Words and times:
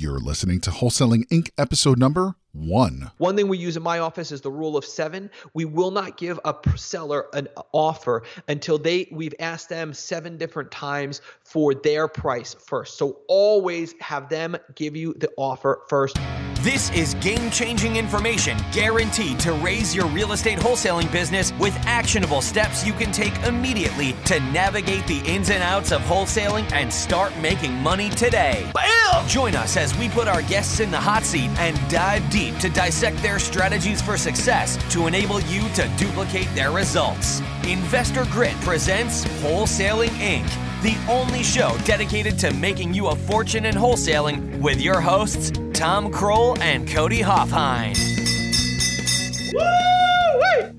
You're 0.00 0.20
listening 0.20 0.60
to 0.60 0.70
Wholesaling 0.70 1.26
Inc. 1.26 1.50
episode 1.58 1.98
number 1.98 2.36
one. 2.58 3.10
One 3.18 3.36
thing 3.36 3.48
we 3.48 3.58
use 3.58 3.76
in 3.76 3.82
my 3.82 3.98
office 3.98 4.32
is 4.32 4.40
the 4.40 4.50
rule 4.50 4.76
of 4.76 4.84
seven. 4.84 5.30
We 5.54 5.64
will 5.64 5.90
not 5.90 6.16
give 6.16 6.40
a 6.44 6.54
seller 6.76 7.26
an 7.32 7.48
uh, 7.56 7.62
offer 7.72 8.22
until 8.48 8.78
they 8.78 9.08
we've 9.10 9.34
asked 9.40 9.68
them 9.68 9.94
seven 9.94 10.36
different 10.36 10.70
times 10.70 11.20
for 11.44 11.74
their 11.74 12.08
price 12.08 12.54
first. 12.54 12.98
So 12.98 13.20
always 13.28 13.94
have 14.00 14.28
them 14.28 14.56
give 14.74 14.96
you 14.96 15.14
the 15.14 15.30
offer 15.36 15.82
first. 15.88 16.18
This 16.60 16.90
is 16.90 17.14
game 17.14 17.52
changing 17.52 17.96
information 17.96 18.58
guaranteed 18.72 19.38
to 19.40 19.52
raise 19.52 19.94
your 19.94 20.06
real 20.06 20.32
estate 20.32 20.58
wholesaling 20.58 21.10
business 21.12 21.52
with 21.60 21.74
actionable 21.86 22.42
steps 22.42 22.84
you 22.84 22.92
can 22.92 23.12
take 23.12 23.36
immediately 23.44 24.14
to 24.24 24.40
navigate 24.40 25.06
the 25.06 25.20
ins 25.20 25.50
and 25.50 25.62
outs 25.62 25.92
of 25.92 26.00
wholesaling 26.02 26.70
and 26.72 26.92
start 26.92 27.32
making 27.38 27.72
money 27.74 28.10
today. 28.10 28.68
Bam! 28.74 29.28
Join 29.28 29.54
us 29.54 29.76
as 29.76 29.96
we 29.98 30.08
put 30.08 30.26
our 30.26 30.42
guests 30.42 30.80
in 30.80 30.90
the 30.90 30.98
hot 30.98 31.22
seat 31.22 31.48
and 31.58 31.76
dive 31.88 32.28
deep 32.28 32.47
to 32.56 32.68
dissect 32.70 33.20
their 33.22 33.38
strategies 33.38 34.00
for 34.00 34.16
success 34.16 34.76
to 34.92 35.06
enable 35.06 35.40
you 35.42 35.68
to 35.70 35.90
duplicate 35.98 36.48
their 36.54 36.70
results. 36.70 37.40
Investor 37.64 38.24
Grit 38.26 38.54
presents 38.60 39.24
Wholesaling 39.42 40.10
Inc 40.18 40.48
the 40.82 40.96
only 41.08 41.42
show 41.42 41.76
dedicated 41.84 42.38
to 42.38 42.52
making 42.52 42.94
you 42.94 43.08
a 43.08 43.16
fortune 43.16 43.66
in 43.66 43.74
wholesaling 43.74 44.60
with 44.60 44.80
your 44.80 45.00
hosts, 45.00 45.50
Tom 45.72 46.12
Krol 46.12 46.56
and 46.60 46.88
Cody 46.88 47.20
Hofhine. 47.20 47.96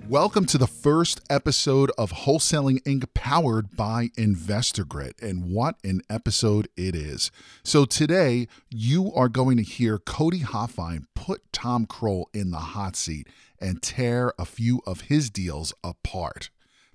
Welcome 0.07 0.45
to 0.48 0.57
the 0.57 0.67
first 0.67 1.21
episode 1.29 1.91
of 1.97 2.11
Wholesaling 2.11 2.84
Inc. 2.84 3.05
powered 3.13 3.75
by 3.75 4.09
Investor 4.17 4.84
Grit. 4.84 5.16
And 5.21 5.52
what 5.52 5.77
an 5.84 6.02
episode 6.09 6.67
it 6.75 6.95
is. 6.95 7.31
So, 7.63 7.85
today 7.85 8.47
you 8.70 9.11
are 9.13 9.30
going 9.30 9.57
to 9.57 9.63
hear 9.63 9.97
Cody 9.97 10.41
Hofhine 10.41 11.05
put 11.16 11.41
Tom 11.52 11.88
Krol 11.88 12.25
in 12.33 12.52
the 12.52 12.57
hot 12.57 12.95
seat 12.95 13.27
and 13.59 13.81
tear 13.81 14.33
a 14.38 14.45
few 14.45 14.81
of 14.86 15.02
his 15.02 15.30
deals 15.30 15.73
apart. 15.83 16.49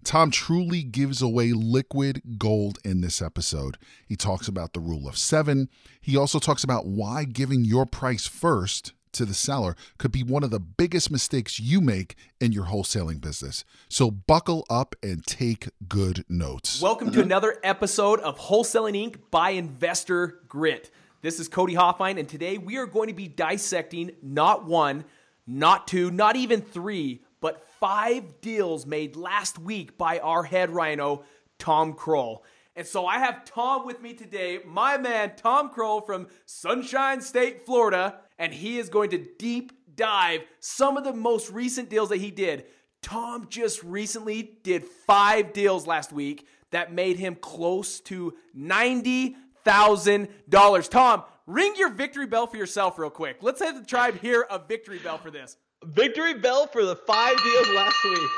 Tom 0.04 0.30
truly 0.30 0.82
gives 0.82 1.22
away 1.22 1.52
liquid 1.52 2.22
gold 2.38 2.78
in 2.84 3.00
this 3.00 3.22
episode. 3.22 3.78
He 4.06 4.16
talks 4.16 4.46
about 4.46 4.72
the 4.72 4.80
rule 4.80 5.08
of 5.08 5.16
seven. 5.16 5.68
He 6.00 6.16
also 6.16 6.38
talks 6.38 6.62
about 6.62 6.86
why 6.86 7.24
giving 7.24 7.64
your 7.64 7.86
price 7.86 8.26
first 8.26 8.92
to 9.14 9.24
the 9.24 9.34
seller 9.34 9.74
could 9.98 10.12
be 10.12 10.22
one 10.22 10.44
of 10.44 10.50
the 10.50 10.60
biggest 10.60 11.10
mistakes 11.10 11.58
you 11.58 11.80
make 11.80 12.16
in 12.40 12.52
your 12.52 12.66
wholesaling 12.66 13.20
business. 13.20 13.64
So 13.88 14.10
buckle 14.10 14.66
up 14.68 14.94
and 15.02 15.24
take 15.24 15.68
good 15.88 16.24
notes. 16.28 16.80
Welcome 16.80 17.10
to 17.12 17.22
another 17.22 17.56
episode 17.62 18.20
of 18.20 18.38
Wholesaling 18.38 19.12
Inc. 19.12 19.16
by 19.30 19.50
Investor 19.50 20.40
Grit. 20.48 20.90
This 21.22 21.40
is 21.40 21.48
Cody 21.48 21.74
Hofhine, 21.74 22.18
and 22.18 22.28
today 22.28 22.58
we 22.58 22.76
are 22.76 22.86
going 22.86 23.08
to 23.08 23.14
be 23.14 23.28
dissecting 23.28 24.10
not 24.22 24.66
one, 24.66 25.04
not 25.46 25.88
two, 25.88 26.10
not 26.10 26.36
even 26.36 26.60
three, 26.60 27.22
but 27.40 27.66
five 27.80 28.40
deals 28.40 28.84
made 28.84 29.16
last 29.16 29.58
week 29.58 29.96
by 29.96 30.18
our 30.18 30.42
head 30.42 30.70
rhino, 30.70 31.24
Tom 31.58 31.94
Krol. 31.94 32.40
And 32.76 32.86
so 32.86 33.06
I 33.06 33.18
have 33.20 33.44
Tom 33.44 33.86
with 33.86 34.02
me 34.02 34.14
today, 34.14 34.58
my 34.66 34.98
man 34.98 35.32
Tom 35.36 35.70
Krol 35.72 36.04
from 36.04 36.26
Sunshine 36.44 37.20
State, 37.20 37.64
Florida, 37.64 38.18
and 38.38 38.52
he 38.52 38.78
is 38.78 38.88
going 38.88 39.10
to 39.10 39.18
deep 39.38 39.72
dive 39.94 40.40
some 40.60 40.96
of 40.96 41.04
the 41.04 41.12
most 41.12 41.50
recent 41.50 41.88
deals 41.88 42.08
that 42.08 42.16
he 42.18 42.30
did. 42.30 42.64
Tom 43.02 43.46
just 43.48 43.82
recently 43.84 44.58
did 44.62 44.84
five 45.06 45.52
deals 45.52 45.86
last 45.86 46.12
week 46.12 46.46
that 46.70 46.92
made 46.92 47.18
him 47.18 47.36
close 47.36 48.00
to 48.00 48.34
$90,000. 48.58 50.88
Tom, 50.90 51.22
ring 51.46 51.74
your 51.76 51.90
victory 51.90 52.26
bell 52.26 52.46
for 52.46 52.56
yourself 52.56 52.98
real 52.98 53.10
quick. 53.10 53.38
Let's 53.42 53.60
have 53.60 53.78
the 53.78 53.84
tribe 53.86 54.18
hear 54.20 54.46
a 54.50 54.58
victory 54.58 54.98
bell 54.98 55.18
for 55.18 55.30
this. 55.30 55.56
Victory 55.84 56.34
bell 56.34 56.66
for 56.66 56.84
the 56.84 56.96
five 56.96 57.36
deals 57.42 57.68
last 57.74 57.96
week. 58.04 58.18
Woo! 58.18 58.28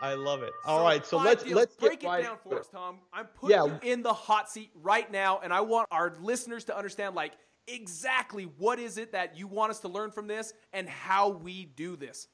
I 0.00 0.14
love 0.14 0.44
it. 0.44 0.52
All 0.64 0.78
so 0.78 0.84
right, 0.84 1.04
so 1.04 1.18
let's 1.18 1.42
deals. 1.42 1.56
let's 1.56 1.74
break 1.74 2.04
it 2.04 2.22
down 2.22 2.36
for 2.44 2.60
us, 2.60 2.68
Tom. 2.68 2.98
I'm 3.12 3.26
putting 3.26 3.56
Yeah. 3.56 3.64
you 3.64 3.80
in 3.82 4.02
the 4.02 4.12
hot 4.12 4.48
seat 4.48 4.70
right 4.80 5.10
now, 5.10 5.40
and 5.42 5.52
I 5.52 5.62
want 5.62 5.88
our 5.90 6.14
listeners 6.20 6.62
to 6.66 6.76
understand 6.76 7.16
like 7.16 7.32
exactly 7.68 8.44
what 8.44 8.78
is 8.78 8.98
it 8.98 9.12
that 9.12 9.38
you 9.38 9.46
want 9.46 9.70
us 9.70 9.80
to 9.80 9.88
learn 9.88 10.10
from 10.10 10.26
this 10.26 10.52
and 10.72 10.88
how 10.88 11.28
we 11.28 11.66
do 11.66 11.96
this. 11.96 12.28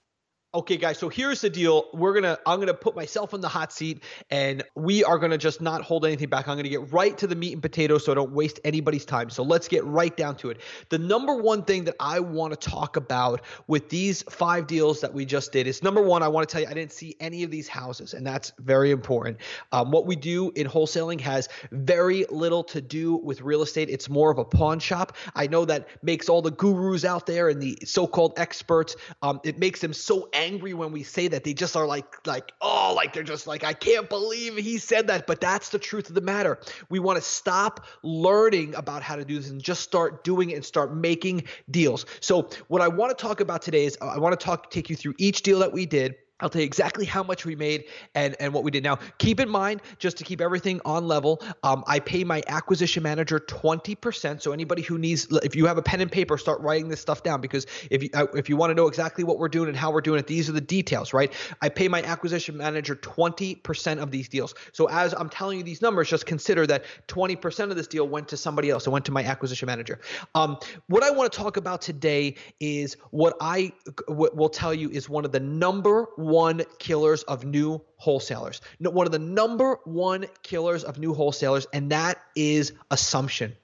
Okay, 0.55 0.77
guys. 0.77 0.99
So 0.99 1.09
here's 1.09 1.41
the 1.41 1.51
deal. 1.51 1.87
We're 1.93 2.15
gonna. 2.15 2.39
I'm 2.47 2.61
gonna 2.61 2.73
put 2.73 2.95
myself 2.95 3.35
in 3.35 3.41
the 3.41 3.49
hot 3.49 3.73
seat, 3.73 4.05
and 4.31 4.63
we 4.77 5.03
are 5.03 5.19
gonna 5.19 5.37
just 5.37 5.61
not 5.61 5.83
hold 5.83 6.07
anything 6.07 6.29
back. 6.29 6.47
I'm 6.47 6.57
gonna 6.57 6.69
get 6.69 6.93
right 6.93 7.19
to 7.19 7.27
the 7.27 7.35
meat 7.35 7.55
and 7.55 7.61
potatoes, 7.61 8.05
so 8.05 8.13
I 8.13 8.15
don't 8.15 8.31
waste 8.31 8.61
anybody's 8.63 9.05
time. 9.05 9.31
So 9.31 9.43
let's 9.43 9.67
get 9.67 9.85
right 9.85 10.17
down 10.17 10.37
to 10.37 10.51
it. 10.51 10.61
The 10.91 10.99
number 10.99 11.35
one 11.35 11.65
thing 11.65 11.83
that 11.87 11.97
I 11.99 12.21
want 12.21 12.53
to 12.53 12.71
talk 12.71 12.97
about 12.97 13.41
with 13.67 13.89
these 13.89 14.23
five 14.31 14.69
deals 14.69 15.01
that 15.01 15.13
we 15.13 15.25
just 15.25 15.51
did 15.51 15.67
is 15.67 15.83
number 15.83 16.01
one. 16.01 16.23
I 16.23 16.29
want 16.29 16.49
to 16.49 16.53
tell 16.53 16.63
you 16.63 16.69
I 16.69 16.75
didn't 16.75 16.93
see 16.93 17.17
any 17.19 17.43
of 17.43 17.51
these 17.51 17.67
houses, 17.67 18.15
and 18.15 18.25
that's 18.25 18.53
very 18.61 18.93
important. 18.93 19.39
Um, 19.73 19.91
what 19.91 20.07
we 20.07 20.15
do 20.15 20.53
in 20.55 20.69
wholesaling 20.69 21.21
has 21.23 21.49
very 21.73 22.27
little 22.31 22.63
to 22.63 22.81
do 22.81 23.17
with 23.17 23.41
real 23.41 23.63
estate. 23.63 23.91
It's 23.91 24.09
more 24.09 24.31
of 24.31 24.39
a 24.39 24.45
pawn 24.45 24.79
shop. 24.79 25.17
I 25.35 25.49
know 25.49 25.65
that 25.65 25.89
makes 26.05 26.29
all 26.29 26.43
the 26.43 26.53
gurus 26.53 27.05
out 27.05 27.27
there 27.27 27.49
and 27.49 27.61
the 27.61 27.77
so-called 27.85 28.35
experts. 28.37 28.95
Um, 29.21 29.41
it 29.43 29.59
makes 29.59 29.81
them 29.81 29.93
so 29.93 30.29
angry 30.33 30.44
when 30.53 30.93
we 30.93 31.03
say 31.03 31.29
that. 31.29 31.45
They 31.45 31.55
just 31.55 31.77
are 31.77 31.87
like, 31.87 32.27
like, 32.27 32.53
oh, 32.61 32.93
like 32.95 33.13
they're 33.13 33.23
just 33.23 33.47
like, 33.47 33.65
I 33.65 33.73
can't 33.73 34.09
believe 34.09 34.57
he 34.57 34.79
said 34.79 35.07
that. 35.09 35.27
But 35.27 35.41
that's 35.41 35.71
the 35.71 35.79
truth 35.79 36.09
of 36.09 36.15
the 36.15 36.21
matter. 36.21 36.59
We 36.89 36.99
want 36.99 37.17
to 37.17 37.23
stop 37.23 37.87
learning 38.03 38.75
about 38.75 39.03
how 39.03 39.17
to 39.17 39.25
do 39.25 39.39
this 39.39 39.51
and 39.51 39.63
just 39.63 39.83
start 39.83 40.25
doing 40.25 40.51
it 40.51 40.55
and 40.55 40.65
start 40.65 40.95
making 40.95 41.45
deals. 41.71 42.07
So 42.21 42.49
what 42.69 42.83
I 42.83 42.89
want 42.89 43.17
to 43.17 43.23
talk 43.23 43.41
about 43.41 43.63
today 43.63 43.85
is 43.85 43.97
uh, 44.01 44.07
I 44.07 44.19
want 44.19 44.39
to 44.39 44.45
talk, 44.45 44.71
take 44.71 44.91
you 44.91 44.97
through 44.97 45.15
each 45.19 45.43
deal 45.43 45.61
that 45.61 45.73
we 45.73 45.87
did. 45.87 46.17
I'll 46.41 46.51
tell 46.51 46.63
you 46.63 46.67
exactly 46.67 47.05
how 47.05 47.23
much 47.23 47.45
we 47.47 47.55
made 47.55 47.85
and, 48.17 48.35
and 48.41 48.53
what 48.53 48.65
we 48.65 48.73
did. 48.73 48.83
Now, 48.83 48.99
keep 49.19 49.39
in 49.39 49.49
mind, 49.49 49.83
just 49.99 50.17
to 50.17 50.25
keep 50.25 50.41
everything 50.41 50.81
on 50.85 51.07
level, 51.07 51.41
um, 51.63 51.85
I 51.87 52.01
pay 52.01 52.25
my 52.25 52.43
acquisition 52.49 53.05
manager 53.05 53.39
20%. 53.39 54.43
So 54.43 54.53
anybody 54.53 54.83
who 54.83 54.99
needs, 54.99 55.29
if 55.45 55.55
you 55.55 55.67
have 55.67 55.79
a 55.79 55.83
pen 55.83 56.01
and 56.01 56.11
paper, 56.11 56.37
start 56.37 56.61
writing 56.61 56.89
this 56.89 57.01
stuff 57.01 57.23
down 57.23 57.41
because 57.41 57.67
if 57.89 58.03
you, 58.03 58.11
uh, 58.15 58.27
if 58.35 58.49
you 58.49 58.57
want 58.57 58.71
to 58.71 58.75
know 58.75 58.89
exactly 58.89 59.23
what 59.23 59.39
we're 59.39 59.49
doing 59.49 59.69
and 59.69 59.77
how 59.77 59.93
we're 59.93 60.01
doing 60.01 60.19
it, 60.19 60.27
these 60.27 60.49
are 60.49 60.53
the 60.53 60.61
details, 60.61 61.13
right? 61.13 61.33
I 61.63 61.69
pay 61.69 61.87
my 61.87 62.03
acquisition 62.03 62.57
manager 62.57 62.97
20% 62.97 64.03
of 64.03 64.11
these 64.11 64.29
deals. 64.29 64.57
So 64.73 64.89
as 64.89 65.13
I'm 65.15 65.29
telling 65.29 65.59
you 65.59 65.65
these 65.65 65.83
numbers, 65.83 66.11
just 66.11 66.27
consider 66.27 66.67
that 66.67 66.85
20% 67.07 67.71
of 67.71 67.77
this 67.77 67.87
deal 67.87 68.09
went 68.09 68.27
to 68.29 68.37
somebody 68.37 68.71
else. 68.71 68.89
It 68.89 68.91
went 68.91 69.05
to 69.05 69.13
my 69.13 69.23
acquisition 69.23 69.67
manager. 69.67 70.01
Um, 70.35 70.59
what 70.89 71.05
I 71.05 71.13
want 71.13 71.31
to 71.31 71.39
talk 71.39 71.57
about 71.57 71.81
today 71.81 72.35
is 72.59 72.97
what 73.11 73.37
I 73.41 73.73
what 74.09 74.37
will 74.37 74.49
tell 74.49 74.75
you 74.75 74.91
is 74.91 75.09
one 75.09 75.25
of 75.25 75.31
the 75.31 75.41
number 75.41 76.09
one 76.25 76.63
killers 76.79 77.23
of 77.23 77.45
new 77.45 77.83
wholesalers. 77.97 78.61
One 78.79 79.07
of 79.07 79.13
the 79.13 79.19
number 79.19 79.79
one 79.85 80.27
killers 80.43 80.85
of 80.85 80.99
new 80.99 81.15
wholesalers, 81.15 81.67
and 81.73 81.91
that 81.91 82.19
is 82.35 82.73
assumption. 82.91 83.57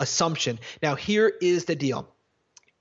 Assumption. 0.00 0.58
Now, 0.82 0.94
here 0.94 1.32
is 1.40 1.64
the 1.66 1.76
deal 1.76 2.13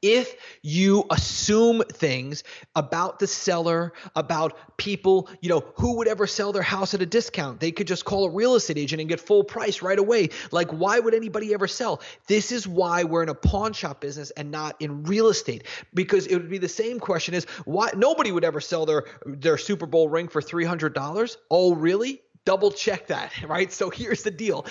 if 0.04 0.36
you 0.62 1.06
assume 1.10 1.82
things 1.92 2.44
about 2.76 3.18
the 3.20 3.26
seller, 3.26 3.94
about 4.16 4.78
people, 4.78 5.30
you 5.42 5.50
know, 5.50 5.64
who 5.76 5.96
would 5.98 6.08
ever 6.08 6.28
sell 6.28 6.52
their 6.52 6.62
house 6.62 6.94
at 6.94 7.02
a 7.02 7.06
discount? 7.06 7.62
They 7.62 7.72
could 7.72 7.88
just 7.88 8.04
call 8.06 8.26
a 8.26 8.30
real 8.30 8.56
estate 8.56 8.78
agent 8.78 9.00
and 9.00 9.10
get 9.10 9.20
full 9.20 9.44
price 9.44 9.82
right 9.82 9.98
away. 9.98 10.30
Like, 10.52 10.70
why 10.72 11.00
would 11.00 11.14
anybody 11.14 11.54
ever 11.54 11.68
sell? 11.68 12.02
This 12.28 12.52
is 12.52 12.68
why 12.68 13.06
we're 13.06 13.24
in 13.24 13.30
a 13.30 13.36
pawn 13.36 13.72
shop 13.72 14.02
business 14.02 14.30
and 14.32 14.52
not 14.52 14.76
in 14.82 15.04
real 15.04 15.30
estate. 15.30 15.64
Because 15.94 16.28
it 16.28 16.36
would 16.36 16.50
be 16.50 16.58
the 16.58 16.68
same 16.68 17.00
question 17.00 17.34
is 17.34 17.46
why 17.64 17.90
nobody 17.96 18.32
would 18.32 18.44
ever 18.44 18.60
sell 18.60 18.86
their 18.86 19.06
their 19.26 19.58
Super 19.58 19.86
Bowl 19.86 20.10
ring 20.10 20.28
for 20.28 20.42
three 20.42 20.66
hundred 20.66 20.94
dollars. 20.94 21.38
Oh, 21.50 21.74
really? 21.74 22.22
Double 22.46 22.72
check 22.72 23.08
that, 23.08 23.32
right? 23.48 23.72
So 23.72 23.90
here's 23.90 24.24
the 24.24 24.32
deal. 24.32 24.66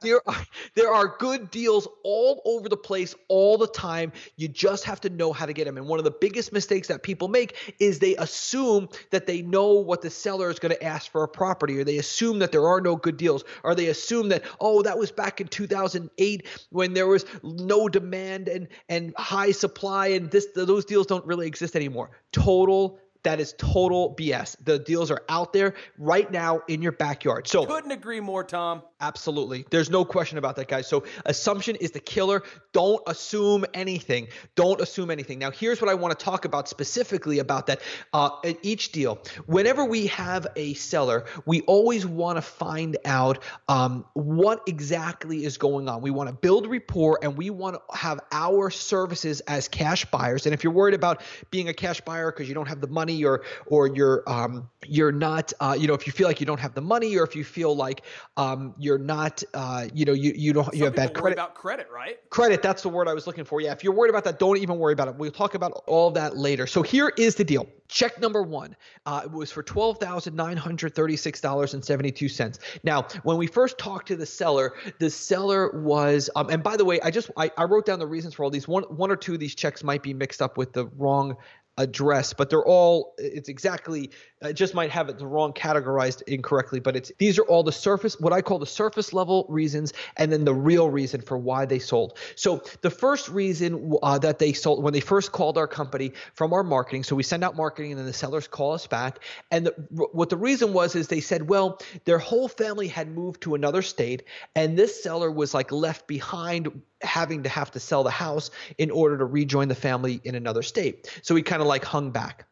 there 0.00 0.20
are 0.26 0.46
there 0.74 0.92
are 0.92 1.16
good 1.18 1.50
deals 1.50 1.88
all 2.04 2.42
over 2.44 2.68
the 2.68 2.76
place 2.76 3.14
all 3.28 3.58
the 3.58 3.66
time. 3.66 4.12
You 4.36 4.48
just 4.48 4.84
have 4.84 5.00
to 5.02 5.10
know 5.10 5.32
how 5.32 5.46
to 5.46 5.52
get 5.52 5.64
them. 5.64 5.76
And 5.76 5.86
one 5.86 5.98
of 5.98 6.04
the 6.04 6.10
biggest 6.10 6.52
mistakes 6.52 6.88
that 6.88 7.02
people 7.02 7.28
make 7.28 7.74
is 7.78 7.98
they 7.98 8.16
assume 8.16 8.88
that 9.10 9.26
they 9.26 9.42
know 9.42 9.72
what 9.72 10.02
the 10.02 10.10
seller 10.10 10.50
is 10.50 10.58
going 10.58 10.74
to 10.74 10.82
ask 10.82 11.10
for 11.10 11.22
a 11.24 11.28
property 11.28 11.78
or 11.78 11.84
they 11.84 11.98
assume 11.98 12.38
that 12.38 12.52
there 12.52 12.66
are 12.66 12.80
no 12.80 12.96
good 12.96 13.16
deals 13.16 13.44
or 13.64 13.74
they 13.74 13.86
assume 13.86 14.28
that 14.28 14.42
oh 14.60 14.82
that 14.82 14.98
was 14.98 15.10
back 15.10 15.40
in 15.40 15.48
2008 15.48 16.46
when 16.70 16.94
there 16.94 17.06
was 17.06 17.24
no 17.42 17.88
demand 17.88 18.48
and 18.48 18.68
and 18.88 19.14
high 19.16 19.50
supply 19.50 20.08
and 20.08 20.30
this 20.30 20.46
those 20.54 20.84
deals 20.84 21.06
don't 21.06 21.24
really 21.26 21.46
exist 21.46 21.76
anymore. 21.76 22.10
Total 22.32 22.98
That 23.24 23.40
is 23.40 23.54
total 23.58 24.14
BS. 24.14 24.56
The 24.64 24.78
deals 24.78 25.10
are 25.10 25.22
out 25.28 25.52
there 25.52 25.74
right 25.98 26.30
now 26.30 26.62
in 26.68 26.82
your 26.82 26.92
backyard. 26.92 27.48
So 27.48 27.66
couldn't 27.66 27.90
agree 27.90 28.20
more, 28.20 28.44
Tom. 28.44 28.82
Absolutely. 29.00 29.64
There's 29.70 29.90
no 29.90 30.04
question 30.04 30.38
about 30.38 30.56
that, 30.56 30.68
guys. 30.68 30.86
So 30.86 31.04
assumption 31.24 31.76
is 31.76 31.92
the 31.92 32.00
killer. 32.00 32.42
Don't 32.72 33.02
assume 33.06 33.64
anything. 33.74 34.28
Don't 34.54 34.80
assume 34.80 35.10
anything. 35.10 35.38
Now, 35.38 35.50
here's 35.50 35.80
what 35.80 35.88
I 35.88 35.94
want 35.94 36.18
to 36.18 36.24
talk 36.24 36.44
about 36.44 36.68
specifically 36.68 37.38
about 37.38 37.66
that. 37.66 37.80
Uh, 38.12 38.30
each 38.62 38.92
deal, 38.92 39.18
whenever 39.46 39.84
we 39.84 40.08
have 40.08 40.46
a 40.56 40.74
seller, 40.74 41.26
we 41.44 41.60
always 41.62 42.06
want 42.06 42.38
to 42.38 42.42
find 42.42 42.96
out 43.04 43.42
um, 43.68 44.04
what 44.14 44.62
exactly 44.66 45.44
is 45.44 45.58
going 45.58 45.88
on. 45.88 46.02
We 46.02 46.10
want 46.10 46.28
to 46.28 46.34
build 46.34 46.66
rapport 46.66 47.18
and 47.22 47.36
we 47.36 47.50
want 47.50 47.76
to 47.76 47.96
have 47.96 48.20
our 48.32 48.70
services 48.70 49.40
as 49.40 49.68
cash 49.68 50.04
buyers. 50.06 50.46
And 50.46 50.54
if 50.54 50.64
you're 50.64 50.72
worried 50.72 50.94
about 50.94 51.22
being 51.50 51.68
a 51.68 51.74
cash 51.74 52.00
buyer 52.00 52.32
because 52.32 52.48
you 52.48 52.54
don't 52.54 52.68
have 52.68 52.80
the 52.80 52.88
money 52.88 53.07
or 53.24 53.42
or 53.66 53.86
you're 53.88 54.22
um, 54.26 54.68
you're 54.86 55.12
not, 55.12 55.52
uh, 55.60 55.76
you 55.78 55.86
know, 55.86 55.94
if 55.94 56.06
you 56.06 56.12
feel 56.12 56.26
like 56.26 56.40
you 56.40 56.46
don't 56.46 56.60
have 56.60 56.74
the 56.74 56.80
money 56.80 57.16
or 57.16 57.24
if 57.24 57.34
you 57.34 57.44
feel 57.44 57.74
like 57.74 58.02
um, 58.36 58.74
you're 58.78 58.98
not, 58.98 59.42
uh, 59.54 59.86
you 59.92 60.04
know, 60.04 60.12
you 60.12 60.32
you 60.36 60.52
don't 60.52 60.64
Some 60.66 60.74
you 60.74 60.84
have 60.84 60.94
bad 60.94 61.14
credit. 61.14 61.36
about 61.36 61.54
credit, 61.54 61.88
right? 61.92 62.18
Credit, 62.30 62.62
that's 62.62 62.82
the 62.82 62.88
word 62.88 63.08
I 63.08 63.14
was 63.14 63.26
looking 63.26 63.44
for. 63.44 63.60
Yeah, 63.60 63.72
if 63.72 63.82
you're 63.82 63.92
worried 63.92 64.10
about 64.10 64.24
that, 64.24 64.38
don't 64.38 64.58
even 64.58 64.78
worry 64.78 64.92
about 64.92 65.08
it. 65.08 65.16
We'll 65.16 65.30
talk 65.30 65.54
about 65.54 65.82
all 65.86 66.10
that 66.12 66.36
later. 66.36 66.66
So 66.66 66.82
here 66.82 67.12
is 67.16 67.34
the 67.34 67.44
deal. 67.44 67.66
Check 67.90 68.20
number 68.20 68.42
one 68.42 68.76
uh, 69.06 69.22
it 69.24 69.32
was 69.32 69.50
for 69.50 69.62
twelve 69.62 69.98
thousand 69.98 70.36
nine 70.36 70.58
hundred 70.58 70.94
thirty-six 70.94 71.40
dollars 71.40 71.72
and 71.72 71.82
seventy-two 71.82 72.28
cents. 72.28 72.58
Now, 72.84 73.06
when 73.22 73.38
we 73.38 73.46
first 73.46 73.78
talked 73.78 74.08
to 74.08 74.16
the 74.16 74.26
seller, 74.26 74.74
the 74.98 75.08
seller 75.08 75.70
was, 75.72 76.28
um, 76.36 76.50
and 76.50 76.62
by 76.62 76.76
the 76.76 76.84
way, 76.84 77.00
I 77.00 77.10
just 77.10 77.30
I, 77.38 77.50
I 77.56 77.64
wrote 77.64 77.86
down 77.86 77.98
the 77.98 78.06
reasons 78.06 78.34
for 78.34 78.44
all 78.44 78.50
these. 78.50 78.68
One 78.68 78.82
one 78.84 79.10
or 79.10 79.16
two 79.16 79.32
of 79.32 79.40
these 79.40 79.54
checks 79.54 79.82
might 79.82 80.02
be 80.02 80.12
mixed 80.12 80.42
up 80.42 80.58
with 80.58 80.74
the 80.74 80.86
wrong 80.98 81.34
address, 81.78 82.32
but 82.34 82.50
they're 82.50 82.64
all 82.64 83.14
it's 83.16 83.48
exactly 83.48 84.10
it 84.42 84.52
just 84.52 84.74
might 84.74 84.90
have 84.90 85.08
it 85.08 85.18
the 85.18 85.26
wrong 85.26 85.52
categorized 85.52 86.22
incorrectly, 86.22 86.80
but 86.80 86.94
it's 86.94 87.10
these 87.18 87.38
are 87.38 87.44
all 87.44 87.62
the 87.62 87.72
surface 87.72 88.18
what 88.20 88.32
I 88.32 88.42
call 88.42 88.58
the 88.58 88.66
surface 88.66 89.12
level 89.12 89.46
reasons 89.48 89.92
and 90.16 90.30
then 90.30 90.44
the 90.44 90.54
real 90.54 90.90
reason 90.90 91.22
for 91.22 91.38
why 91.38 91.64
they 91.64 91.78
sold. 91.78 92.18
So 92.34 92.62
the 92.82 92.90
first 92.90 93.28
reason 93.28 93.94
uh, 94.02 94.18
that 94.18 94.38
they 94.38 94.52
sold 94.52 94.82
when 94.82 94.92
they 94.92 95.00
first 95.00 95.32
called 95.32 95.56
our 95.56 95.68
company 95.68 96.12
from 96.34 96.52
our 96.52 96.64
marketing, 96.64 97.04
so 97.04 97.16
we 97.16 97.22
send 97.22 97.44
out 97.44 97.56
marketing 97.56 97.92
and 97.92 97.98
then 97.98 98.06
the 98.06 98.12
sellers 98.12 98.48
call 98.48 98.72
us 98.72 98.86
back 98.86 99.20
and 99.50 99.66
the, 99.66 99.70
what 100.12 100.28
the 100.28 100.36
reason 100.36 100.72
was 100.72 100.94
is 100.96 101.08
they 101.08 101.20
said, 101.20 101.48
well, 101.48 101.80
their 102.04 102.18
whole 102.18 102.48
family 102.48 102.88
had 102.88 103.08
moved 103.08 103.40
to 103.42 103.54
another 103.54 103.82
state 103.82 104.24
and 104.56 104.76
this 104.76 105.02
seller 105.02 105.30
was 105.30 105.54
like 105.54 105.70
left 105.70 106.08
behind 106.08 106.82
having 107.02 107.44
to 107.44 107.48
have 107.48 107.70
to 107.70 107.80
sell 107.80 108.02
the 108.02 108.10
house 108.10 108.50
in 108.76 108.90
order 108.90 109.18
to 109.18 109.24
rejoin 109.24 109.68
the 109.68 109.74
family 109.74 110.20
in 110.24 110.34
another 110.34 110.62
state. 110.62 111.08
So 111.22 111.34
he 111.34 111.42
kind 111.42 111.62
of 111.62 111.67
like 111.68 111.84
hung 111.84 112.10
back. 112.10 112.46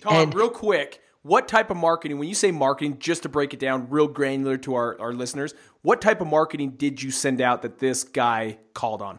Tom, 0.00 0.14
And- 0.14 0.34
real 0.34 0.50
quick, 0.50 1.00
what 1.22 1.48
type 1.48 1.70
of 1.70 1.76
marketing, 1.76 2.18
when 2.18 2.28
you 2.28 2.34
say 2.34 2.50
marketing, 2.50 2.98
just 2.98 3.22
to 3.22 3.28
break 3.28 3.54
it 3.54 3.60
down 3.60 3.88
real 3.90 4.06
granular 4.08 4.56
to 4.58 4.74
our, 4.74 5.00
our 5.00 5.12
listeners, 5.12 5.54
what 5.82 6.00
type 6.00 6.20
of 6.20 6.26
marketing 6.26 6.70
did 6.76 7.02
you 7.02 7.10
send 7.10 7.40
out 7.40 7.62
that 7.62 7.78
this 7.78 8.04
guy 8.04 8.58
called 8.74 9.00
on? 9.02 9.18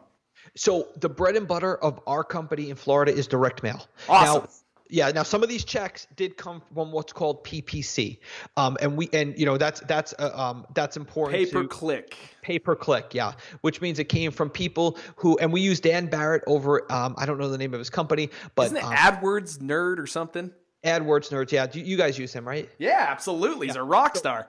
So 0.56 0.88
the 1.00 1.10
bread 1.10 1.36
and 1.36 1.48
butter 1.48 1.76
of 1.76 2.00
our 2.08 2.24
company 2.24 2.70
in 2.70 2.76
Florida 2.76 3.12
is 3.14 3.28
direct 3.28 3.62
mail. 3.64 3.88
Awesome. 4.08 4.44
Now, 4.44 4.50
yeah. 4.90 5.10
Now 5.12 5.24
some 5.24 5.44
of 5.44 5.50
these 5.50 5.64
checks 5.64 6.08
did 6.16 6.38
come 6.38 6.62
from 6.74 6.92
what's 6.92 7.14
called 7.14 7.44
PPC, 7.44 8.20
um, 8.58 8.78
and 8.82 8.96
we 8.98 9.10
and 9.14 9.38
you 9.38 9.46
know 9.46 9.58
that's 9.58 9.82
that's 9.82 10.14
uh, 10.20 10.32
um, 10.34 10.66
that's 10.74 10.98
important. 10.98 11.36
Pay 11.46 11.52
per 11.52 11.62
to- 11.64 11.68
click. 11.68 12.16
pay 12.42 12.60
per 12.60 12.76
click 12.76 13.14
yeah 13.14 13.34
which 13.62 13.82
means 13.82 13.98
it 13.98 14.04
came 14.10 14.30
from 14.32 14.50
people 14.50 14.98
who 15.16 15.36
and 15.40 15.52
we 15.52 15.62
use 15.62 15.80
dan 15.80 16.06
barrett 16.06 16.44
over 16.46 16.90
um, 16.92 17.16
i 17.18 17.26
don't 17.26 17.40
know 17.40 17.50
the 17.50 17.58
name 17.58 17.74
of 17.74 17.80
his 17.80 17.90
company 17.90 18.30
but 18.54 18.68
Isn't 18.68 18.78
it 18.78 18.84
um, 18.84 18.94
AdWords 18.94 19.58
nerd 19.60 19.98
or 19.98 20.06
something? 20.06 20.52
adwords 20.84 21.32
nerds 21.32 21.52
yeah 21.52 21.66
you, 21.74 21.84
you 21.84 21.98
guys 21.98 22.20
use 22.20 22.32
him 22.32 22.48
right 22.48 22.70
Yeah, 22.78 23.08
absolutely. 23.10 23.66
He's 23.68 23.76
a 23.76 23.82
rock 23.84 24.16
star. 24.16 24.48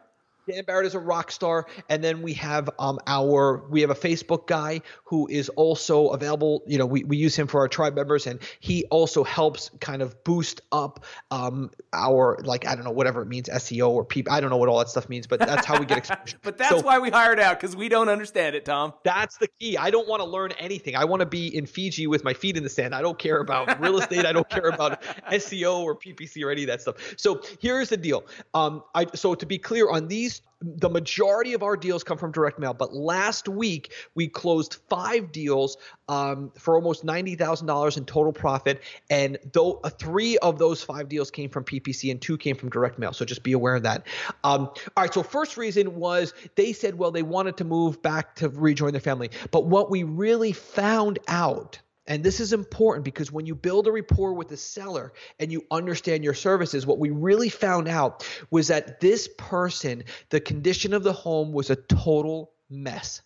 Dan 0.48 0.64
Barrett 0.64 0.86
is 0.86 0.94
a 0.94 0.98
rock 1.00 1.30
star, 1.30 1.66
and 1.88 2.02
then 2.02 2.22
we 2.22 2.32
have 2.34 2.70
um 2.78 2.98
our 3.06 3.64
we 3.68 3.80
have 3.80 3.90
a 3.90 3.94
Facebook 3.94 4.46
guy 4.46 4.80
who 5.04 5.26
is 5.28 5.48
also 5.50 6.08
available. 6.08 6.62
You 6.66 6.78
know, 6.78 6.86
we, 6.86 7.04
we 7.04 7.16
use 7.16 7.34
him 7.36 7.46
for 7.46 7.60
our 7.60 7.68
tribe 7.68 7.94
members, 7.94 8.26
and 8.26 8.40
he 8.60 8.84
also 8.86 9.24
helps 9.24 9.70
kind 9.80 10.02
of 10.02 10.22
boost 10.24 10.60
up 10.72 11.04
um 11.30 11.70
our 11.92 12.38
like 12.44 12.66
I 12.66 12.74
don't 12.74 12.84
know 12.84 12.90
whatever 12.90 13.22
it 13.22 13.26
means 13.26 13.48
SEO 13.48 13.90
or 13.90 14.04
people 14.04 14.32
I 14.32 14.40
don't 14.40 14.50
know 14.50 14.56
what 14.56 14.68
all 14.68 14.78
that 14.78 14.88
stuff 14.88 15.08
means, 15.08 15.26
but 15.26 15.40
that's 15.40 15.66
how 15.66 15.78
we 15.78 15.86
get 15.86 15.98
exposure. 15.98 16.38
But 16.42 16.58
that's 16.58 16.70
So- 16.76 16.82
why 16.82 16.98
we 16.98 17.10
hired 17.10 17.40
out 17.40 17.60
because 17.60 17.74
we 17.74 17.88
don't 17.88 18.08
understand 18.08 18.54
it, 18.54 18.64
Tom. 18.64 18.92
That's 19.04 19.38
the 19.38 19.48
key. 19.60 19.76
I 19.76 19.90
don't 19.90 20.08
want 20.08 20.22
to 20.22 20.28
learn 20.28 20.52
anything. 20.52 20.94
I 20.96 21.04
want 21.04 21.20
to 21.20 21.26
be 21.26 21.54
in 21.56 21.66
Fiji 21.66 22.06
with 22.06 22.22
my 22.24 22.34
feet 22.34 22.56
in 22.56 22.62
the 22.62 22.68
sand. 22.70 22.94
I 22.94 23.02
don't 23.02 23.18
care 23.18 23.38
about 23.40 23.80
real 23.80 23.98
estate. 23.98 24.24
I 24.26 24.32
don't 24.32 24.48
care 24.48 24.68
about 24.68 25.02
SEO 25.32 25.80
or 25.80 25.96
PPC 25.96 26.44
or 26.44 26.50
any 26.50 26.62
of 26.62 26.68
that 26.68 26.80
stuff. 26.82 26.96
So 27.16 27.42
here's 27.60 27.88
the 27.88 27.96
deal. 27.96 28.24
Um, 28.54 28.82
I 28.94 29.06
so 29.14 29.34
to 29.34 29.46
be 29.46 29.58
clear 29.58 29.90
on 29.90 30.08
these, 30.08 30.35
the 30.60 30.88
majority 30.88 31.52
of 31.52 31.62
our 31.62 31.76
deals 31.76 32.02
come 32.02 32.16
from 32.16 32.32
direct 32.32 32.58
mail. 32.58 32.72
But 32.72 32.94
last 32.94 33.48
week 33.48 33.92
we 34.14 34.28
closed 34.28 34.78
five 34.88 35.30
deals 35.30 35.76
um, 36.08 36.50
for 36.58 36.74
almost 36.74 37.04
ninety 37.04 37.34
thousand 37.34 37.66
dollars 37.66 37.96
in 37.96 38.04
total 38.04 38.32
profit, 38.32 38.82
and 39.10 39.38
though 39.52 39.80
uh, 39.84 39.90
three 39.90 40.38
of 40.38 40.58
those 40.58 40.82
five 40.82 41.08
deals 41.08 41.30
came 41.30 41.50
from 41.50 41.64
PPC 41.64 42.10
and 42.10 42.20
two 42.20 42.38
came 42.38 42.56
from 42.56 42.70
direct 42.70 42.98
mail. 42.98 43.12
So 43.12 43.24
just 43.24 43.42
be 43.42 43.52
aware 43.52 43.74
of 43.74 43.82
that. 43.82 44.06
Um, 44.44 44.62
all 44.62 44.74
right. 44.96 45.12
So 45.12 45.22
first 45.22 45.56
reason 45.56 45.96
was 45.96 46.32
they 46.54 46.72
said, 46.72 46.96
well, 46.96 47.10
they 47.10 47.22
wanted 47.22 47.56
to 47.58 47.64
move 47.64 48.00
back 48.00 48.34
to 48.36 48.48
rejoin 48.48 48.92
their 48.92 49.00
family, 49.00 49.30
but 49.50 49.66
what 49.66 49.90
we 49.90 50.02
really 50.02 50.52
found 50.52 51.18
out. 51.28 51.78
And 52.08 52.22
this 52.22 52.40
is 52.40 52.52
important 52.52 53.04
because 53.04 53.32
when 53.32 53.46
you 53.46 53.54
build 53.54 53.86
a 53.86 53.92
rapport 53.92 54.32
with 54.32 54.48
the 54.48 54.56
seller 54.56 55.12
and 55.40 55.50
you 55.50 55.64
understand 55.70 56.22
your 56.22 56.34
services, 56.34 56.86
what 56.86 56.98
we 56.98 57.10
really 57.10 57.48
found 57.48 57.88
out 57.88 58.26
was 58.50 58.68
that 58.68 59.00
this 59.00 59.28
person, 59.38 60.04
the 60.30 60.40
condition 60.40 60.92
of 60.92 61.02
the 61.02 61.12
home 61.12 61.52
was 61.52 61.70
a 61.70 61.76
total 61.76 62.52
mess. 62.70 63.22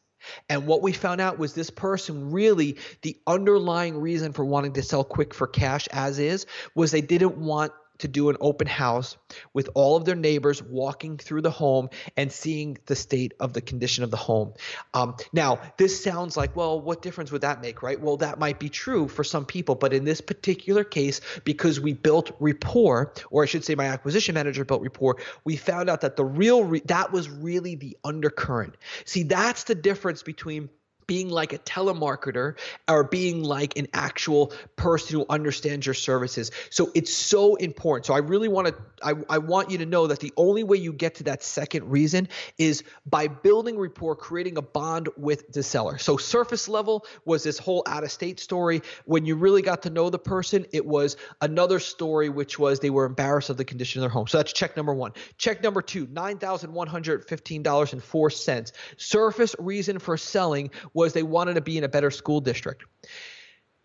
And 0.48 0.66
what 0.66 0.82
we 0.82 0.92
found 0.92 1.20
out 1.20 1.38
was 1.38 1.54
this 1.54 1.70
person 1.70 2.30
really, 2.30 2.76
the 3.02 3.18
underlying 3.26 3.98
reason 3.98 4.32
for 4.32 4.44
wanting 4.44 4.74
to 4.74 4.82
sell 4.82 5.04
quick 5.04 5.32
for 5.32 5.46
cash 5.46 5.88
as 5.88 6.18
is, 6.18 6.46
was 6.74 6.90
they 6.90 7.00
didn't 7.00 7.38
want 7.38 7.72
to 8.00 8.08
do 8.08 8.28
an 8.30 8.36
open 8.40 8.66
house 8.66 9.16
with 9.52 9.70
all 9.74 9.96
of 9.96 10.04
their 10.04 10.14
neighbors 10.14 10.62
walking 10.62 11.16
through 11.16 11.42
the 11.42 11.50
home 11.50 11.88
and 12.16 12.30
seeing 12.30 12.78
the 12.86 12.96
state 12.96 13.34
of 13.40 13.52
the 13.52 13.60
condition 13.60 14.04
of 14.04 14.10
the 14.10 14.16
home. 14.16 14.52
Um, 14.94 15.16
now, 15.32 15.60
this 15.76 16.02
sounds 16.02 16.36
like, 16.36 16.56
well, 16.56 16.80
what 16.80 17.02
difference 17.02 17.32
would 17.32 17.42
that 17.42 17.60
make, 17.60 17.82
right? 17.82 18.00
Well, 18.00 18.18
that 18.18 18.38
might 18.38 18.58
be 18.58 18.68
true 18.68 19.08
for 19.08 19.24
some 19.24 19.44
people, 19.46 19.74
but 19.74 19.92
in 19.92 20.04
this 20.04 20.20
particular 20.20 20.84
case, 20.84 21.20
because 21.44 21.80
we 21.80 21.92
built 21.92 22.32
rapport, 22.40 23.12
or 23.30 23.42
I 23.42 23.46
should 23.46 23.64
say, 23.64 23.74
my 23.74 23.86
acquisition 23.86 24.34
manager 24.34 24.64
built 24.64 24.82
rapport, 24.82 25.16
we 25.44 25.56
found 25.56 25.88
out 25.88 26.02
that 26.02 26.16
the 26.16 26.24
real 26.24 26.64
re- 26.64 26.82
that 26.86 27.12
was 27.12 27.28
really 27.28 27.74
the 27.74 27.96
undercurrent. 28.04 28.76
See, 29.04 29.24
that's 29.24 29.64
the 29.64 29.74
difference 29.74 30.22
between 30.22 30.68
being 31.10 31.28
like 31.28 31.52
a 31.52 31.58
telemarketer 31.58 32.56
or 32.86 33.02
being 33.02 33.42
like 33.42 33.76
an 33.76 33.88
actual 33.92 34.52
person 34.76 35.18
who 35.18 35.26
understands 35.28 35.84
your 35.84 35.92
services. 35.92 36.52
So 36.70 36.92
it's 36.94 37.12
so 37.12 37.56
important. 37.56 38.06
So 38.06 38.14
I 38.14 38.18
really 38.18 38.46
want 38.46 38.68
to 38.68 38.76
I, 39.02 39.14
I 39.28 39.38
want 39.38 39.72
you 39.72 39.78
to 39.78 39.86
know 39.86 40.06
that 40.06 40.20
the 40.20 40.32
only 40.36 40.62
way 40.62 40.76
you 40.76 40.92
get 40.92 41.16
to 41.16 41.24
that 41.24 41.42
second 41.42 41.90
reason 41.90 42.28
is 42.58 42.84
by 43.06 43.26
building 43.26 43.76
rapport, 43.78 44.14
creating 44.14 44.56
a 44.58 44.62
bond 44.62 45.08
with 45.16 45.50
the 45.52 45.64
seller. 45.64 45.98
So 45.98 46.16
surface 46.16 46.68
level 46.68 47.04
was 47.24 47.42
this 47.42 47.58
whole 47.58 47.82
out 47.86 48.04
of 48.04 48.12
state 48.12 48.38
story. 48.38 48.82
When 49.04 49.26
you 49.26 49.34
really 49.34 49.62
got 49.62 49.82
to 49.82 49.90
know 49.90 50.08
the 50.10 50.18
person, 50.18 50.64
it 50.72 50.86
was 50.86 51.16
another 51.40 51.80
story 51.80 52.28
which 52.28 52.58
was 52.58 52.80
they 52.80 52.90
were 52.90 53.06
embarrassed 53.06 53.48
of 53.50 53.56
the 53.56 53.64
condition 53.64 54.00
of 54.00 54.02
their 54.02 54.10
home. 54.10 54.28
So 54.28 54.36
that's 54.36 54.52
check 54.52 54.76
number 54.76 54.94
1. 54.94 55.12
Check 55.38 55.62
number 55.62 55.80
2, 55.82 56.06
$9,115.04. 56.08 58.72
Surface 58.96 59.56
reason 59.58 59.98
for 59.98 60.16
selling 60.16 60.70
was 61.00 61.14
they 61.14 61.22
wanted 61.22 61.54
to 61.54 61.62
be 61.62 61.78
in 61.78 61.84
a 61.84 61.88
better 61.88 62.10
school 62.10 62.40
district. 62.40 62.84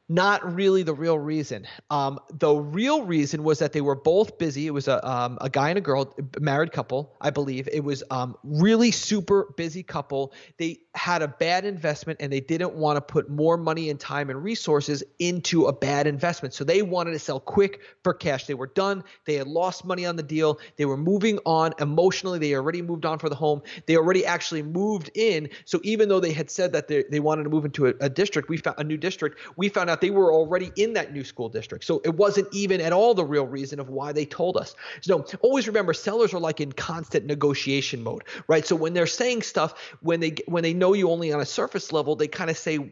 Not 0.08 0.54
really 0.54 0.84
the 0.84 0.94
real 0.94 1.18
reason. 1.18 1.66
Um, 1.90 2.20
the 2.32 2.54
real 2.54 3.04
reason 3.04 3.44
was 3.44 3.58
that 3.58 3.74
they 3.74 3.82
were 3.82 3.96
both 3.96 4.38
busy. 4.38 4.68
It 4.68 4.72
was 4.72 4.88
a 4.88 5.04
um, 5.08 5.40
a 5.42 5.50
guy 5.50 5.70
and 5.70 5.80
a 5.80 5.82
girl, 5.82 6.16
married 6.40 6.72
couple, 6.72 7.16
I 7.20 7.32
believe. 7.32 7.68
It 7.72 7.84
was 7.84 8.04
um, 8.12 8.36
really 8.44 8.92
super 8.92 9.52
busy 9.58 9.82
couple. 9.82 10.32
They 10.58 10.82
had 10.94 11.22
a 11.24 11.28
bad 11.28 11.66
investment 11.66 12.20
and 12.22 12.32
they 12.32 12.40
didn't 12.40 12.74
want 12.74 12.98
to 12.98 13.02
put 13.02 13.30
more 13.30 13.58
money 13.58 13.90
and 13.90 14.00
time 14.00 14.30
and 14.30 14.44
resources 14.44 15.04
into 15.20 15.66
a 15.66 15.74
bad 15.74 16.08
investment. 16.08 16.54
So 16.54 16.64
they 16.64 16.84
wanted 16.84 17.12
to 17.12 17.20
sell 17.20 17.40
quick 17.40 17.82
for 18.04 18.14
cash. 18.14 18.46
They 18.46 18.54
were 18.54 18.68
done. 18.68 19.04
They 19.26 19.36
had 19.36 19.48
lost 19.48 19.86
money 19.86 20.06
on 20.06 20.16
the 20.16 20.24
deal. 20.24 20.60
They 20.78 20.86
were 20.86 20.98
moving 20.98 21.40
on 21.46 21.74
emotionally. 21.80 22.38
They 22.38 22.54
already 22.54 22.82
moved 22.82 23.06
on 23.06 23.20
for 23.20 23.30
the 23.30 23.36
home. 23.36 23.62
They 23.88 23.98
already 23.98 24.26
actually 24.26 24.62
moved 24.62 25.10
in. 25.16 25.50
So 25.66 25.80
even 25.84 26.10
though 26.10 26.20
they 26.20 26.32
had 26.32 26.50
said 26.50 26.74
that 26.74 26.88
they, 26.88 27.04
they 27.10 27.20
wanted 27.20 27.44
to 27.44 27.50
move 27.50 27.66
into 27.66 27.88
a, 27.88 27.94
a 28.02 28.10
district, 28.10 28.50
we 28.50 28.58
found 28.58 28.78
a 28.80 28.84
new 28.84 28.98
district. 28.98 29.40
We 29.58 29.70
found 29.70 29.90
out 29.90 29.95
they 30.02 30.10
were 30.10 30.34
already 30.34 30.72
in 30.76 30.94
that 30.94 31.14
new 31.14 31.24
school 31.24 31.50
district. 31.50 31.86
So 31.86 32.02
it 32.04 32.16
wasn't 32.16 32.48
even 32.54 32.82
at 32.82 32.94
all 32.94 33.14
the 33.14 33.26
real 33.26 33.48
reason 33.48 33.80
of 33.80 33.90
why 33.90 34.12
they 34.12 34.26
told 34.26 34.58
us. 34.58 34.76
So 35.02 35.26
always 35.42 35.68
remember, 35.68 35.94
sellers 35.94 36.34
are 36.34 36.40
like 36.40 36.62
in 36.62 36.72
constant 36.72 37.26
negotiation 37.26 38.04
mode, 38.04 38.24
right? 38.48 38.66
So 38.66 38.76
when 38.76 38.94
they're 38.94 39.08
saying 39.08 39.44
stuff, 39.44 39.74
when 40.02 40.20
they 40.20 40.36
when 40.48 40.64
they 40.64 40.74
know 40.74 40.94
you 40.94 41.10
only 41.10 41.32
on 41.32 41.42
a 41.42 41.46
surface 41.46 41.92
level, 41.92 42.16
they 42.16 42.28
kind 42.28 42.50
of 42.50 42.58
say 42.58 42.92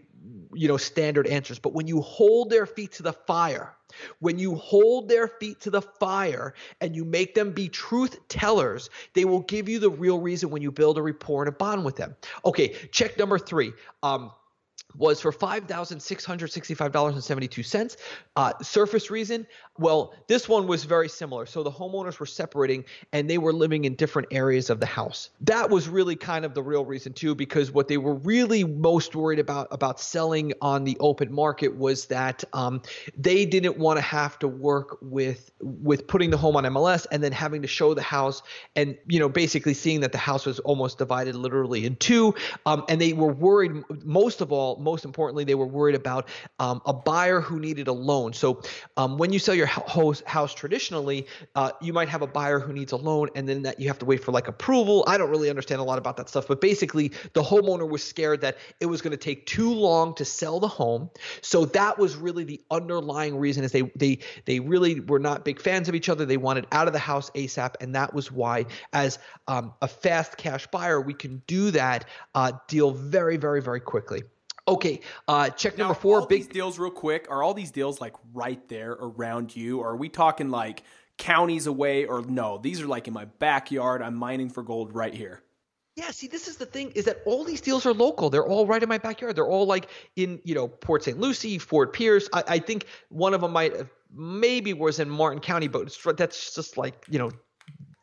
you 0.56 0.68
know 0.68 0.78
standard 0.78 1.28
answers 1.28 1.60
but 1.60 1.74
when 1.74 1.88
you 1.88 2.02
hold 2.02 2.50
their 2.50 2.66
feet 2.66 2.92
to 2.92 3.04
the 3.04 3.14
fire 3.14 3.76
when 4.20 4.38
you 4.40 4.56
hold 4.56 5.10
their 5.10 5.28
feet 5.28 5.60
to 5.60 5.70
the 5.70 5.82
fire 5.82 6.54
and 6.82 6.96
you 6.96 7.04
make 7.04 7.36
them 7.36 7.52
be 7.52 7.68
truth 7.68 8.20
tellers 8.28 8.90
they 9.14 9.26
will 9.26 9.42
give 9.42 9.68
you 9.68 9.80
the 9.80 9.90
real 9.90 10.20
reason 10.20 10.50
when 10.50 10.62
you 10.62 10.72
build 10.72 10.98
a 10.98 11.02
rapport 11.02 11.44
and 11.44 11.50
a 11.50 11.52
bond 11.52 11.84
with 11.84 11.96
them 11.96 12.16
okay 12.46 12.70
check 12.92 13.18
number 13.18 13.38
three 13.38 13.74
um, 14.04 14.32
was 14.98 15.22
for 15.22 15.32
$5,665.72. 15.32 17.98
Uh, 18.36 18.54
surface 18.62 19.12
reason, 19.12 19.46
well, 19.78 20.14
this 20.28 20.48
one 20.48 20.68
was 20.68 20.84
very 20.84 21.10
similar. 21.10 21.46
So 21.46 21.64
the 21.64 21.72
homeowners 21.72 22.20
were 22.20 22.26
separating 22.26 22.86
and 23.12 23.30
they 23.30 23.38
were 23.38 23.54
living 23.54 23.86
in 23.86 23.96
different 23.96 24.30
areas 24.32 24.70
of 24.70 24.80
the 24.80 24.86
house. 24.86 25.30
That 25.42 25.70
was 25.70 25.90
really 25.90 26.16
kind 26.16 26.46
of 26.46 26.54
the 26.54 26.62
real 26.62 26.86
reason 26.86 27.14
too, 27.14 27.36
because 27.36 27.72
what 27.72 27.88
they 27.88 27.98
were 27.98 28.14
really 28.14 28.64
most 28.64 29.16
worried 29.16 29.40
about 29.40 29.68
about 29.72 30.00
selling 30.00 30.54
on 30.62 30.84
the 30.84 30.98
open 31.00 31.34
market 31.34 31.76
was 31.76 32.06
that 32.08 32.44
um, 32.54 32.82
they 33.18 33.46
didn't 33.46 33.78
want 33.78 33.98
to 33.98 34.02
have 34.02 34.38
to 34.40 34.48
work 34.48 34.98
with 35.02 35.52
with 35.60 36.08
putting 36.08 36.30
the 36.30 36.38
home 36.38 36.56
on 36.56 36.64
MLS 36.66 37.06
and 37.12 37.24
then 37.24 37.32
having 37.32 37.64
to 37.64 37.68
show 37.68 37.94
the 37.94 38.02
house 38.02 38.44
and 38.76 38.98
you 39.08 39.20
know 39.20 39.30
basically 39.30 39.74
seeing 39.74 40.02
that 40.02 40.12
the 40.12 40.18
house 40.18 40.46
was 40.46 40.60
almost 40.60 40.98
divided 40.98 41.36
literally 41.36 41.86
in 41.86 41.96
two. 41.96 42.36
Um, 42.66 42.86
and 42.90 43.02
they 43.02 43.14
were 43.14 43.34
worried 43.34 43.72
most 44.04 44.42
of 44.42 44.52
all 44.52 44.78
most 44.84 45.06
importantly, 45.06 45.44
they 45.44 45.56
were 45.56 45.68
worried 45.68 45.96
about 45.96 46.28
um, 46.60 46.82
a 46.86 46.94
buyer 46.94 47.42
who 47.42 47.60
needed 47.60 47.88
a 47.88 47.94
loan. 47.94 48.34
So 48.34 48.62
um, 48.98 49.18
when 49.18 49.34
you 49.34 49.40
sell 49.40 49.56
your 49.56 49.68
house, 49.68 50.22
house 50.26 50.54
traditionally, 50.54 51.28
uh, 51.56 51.72
you 51.82 51.94
might 51.94 52.10
have 52.10 52.22
a 52.22 52.28
buyer 52.28 52.60
who 52.60 52.74
needs 52.74 52.92
a 52.92 52.98
loan, 52.98 53.30
and 53.36 53.48
then 53.48 53.64
that 53.64 53.80
you 53.80 53.88
have 53.88 54.00
to 54.00 54.06
wait 54.06 54.24
for 54.24 54.32
like 54.32 54.48
approval. 54.48 55.04
I 55.08 55.18
don't 55.18 55.30
really 55.30 55.50
understand 55.50 55.82
a 55.82 55.84
lot 55.84 55.98
about 55.98 56.18
that 56.18 56.30
stuff, 56.30 56.48
but 56.48 56.62
basically, 56.62 57.12
the 57.34 57.42
homeowner 57.42 57.90
was 57.90 58.04
scared 58.04 58.42
that 58.42 58.58
it 58.80 58.86
was 58.86 59.02
going 59.02 59.12
to 59.12 59.18
take 59.18 59.46
too 59.46 59.74
long 59.74 60.16
to 60.16 60.26
sell 60.26 60.60
the 60.60 60.68
home. 60.68 61.10
So 61.42 61.66
that 61.66 61.98
was 61.98 62.16
really 62.16 62.44
the 62.44 62.62
underlying 62.72 63.38
reason 63.38 63.64
is 63.64 63.72
they 63.72 63.92
they 63.96 64.20
they 64.46 64.60
really 64.60 65.00
were 65.00 65.20
not 65.20 65.46
big 65.46 65.60
fans 65.60 65.90
of 65.90 65.96
each 65.96 66.10
other. 66.10 66.26
They 66.26 66.38
wanted 66.38 66.68
out 66.72 66.88
of 66.88 66.94
the 66.94 67.00
house 67.00 67.30
ASAP, 67.32 67.76
and 67.82 67.96
that 67.96 68.14
was 68.14 68.32
why, 68.32 68.66
as 68.92 69.20
um, 69.48 69.74
a 69.82 69.88
fast 69.88 70.38
cash 70.38 70.68
buyer, 70.68 71.02
we 71.02 71.14
can 71.14 71.42
do 71.48 71.72
that 71.72 72.06
uh, 72.36 72.54
deal 72.68 72.92
very, 72.92 73.38
very, 73.38 73.62
very 73.62 73.80
quickly. 73.80 74.24
Okay, 74.68 75.02
uh, 75.28 75.50
check 75.50 75.78
now, 75.78 75.86
number 75.86 76.00
four. 76.00 76.26
Big 76.26 76.52
deals, 76.52 76.80
real 76.80 76.92
quick. 76.92 77.28
Are 77.30 77.44
all 77.44 77.54
these 77.54 77.72
deals 77.72 78.00
like 78.00 78.14
right 78.34 78.66
there 78.70 78.94
around 78.94 79.56
you? 79.56 79.80
Or 79.80 79.90
are 79.90 79.98
we 79.98 80.08
talking 80.08 80.50
like 80.50 80.84
counties 81.18 81.68
away? 81.68 82.06
Or 82.06 82.22
no, 82.22 82.58
these 82.58 82.82
are 82.82 82.88
like 82.88 83.08
in 83.08 83.14
my 83.14 83.26
backyard. 83.26 84.02
I'm 84.02 84.16
mining 84.16 84.50
for 84.50 84.64
gold 84.64 84.96
right 84.96 85.14
here. 85.14 85.42
Yeah, 85.96 86.10
see, 86.10 86.28
this 86.28 86.48
is 86.48 86.58
the 86.58 86.66
thing 86.66 86.92
is 86.92 87.06
that 87.06 87.20
all 87.26 87.44
these 87.44 87.62
deals 87.62 87.86
are 87.86 87.94
local. 87.94 88.30
They're 88.30 88.48
all 88.48 88.66
right 88.66 88.82
in 88.82 88.90
my 88.90 88.98
backyard. 88.98 89.36
They're 89.36 89.46
all 89.46 89.68
like 89.68 89.90
in, 90.16 90.40
you 90.44 90.56
know, 90.56 90.68
Port 90.68 91.04
St. 91.04 91.20
Lucie, 91.20 91.60
Fort 91.60 91.94
Pierce. 91.94 92.28
I, 92.34 92.44
I 92.48 92.60
think 92.60 92.88
one 93.10 93.34
of 93.34 93.42
them 93.42 93.52
might 93.52 93.76
have 93.76 93.90
maybe 94.12 94.74
was 94.74 95.00
in 95.00 95.10
Martin 95.10 95.40
County, 95.40 95.68
but 95.68 95.96
that's 96.18 96.56
just 96.56 96.78
like, 96.78 97.06
you 97.10 97.20
know, 97.20 97.32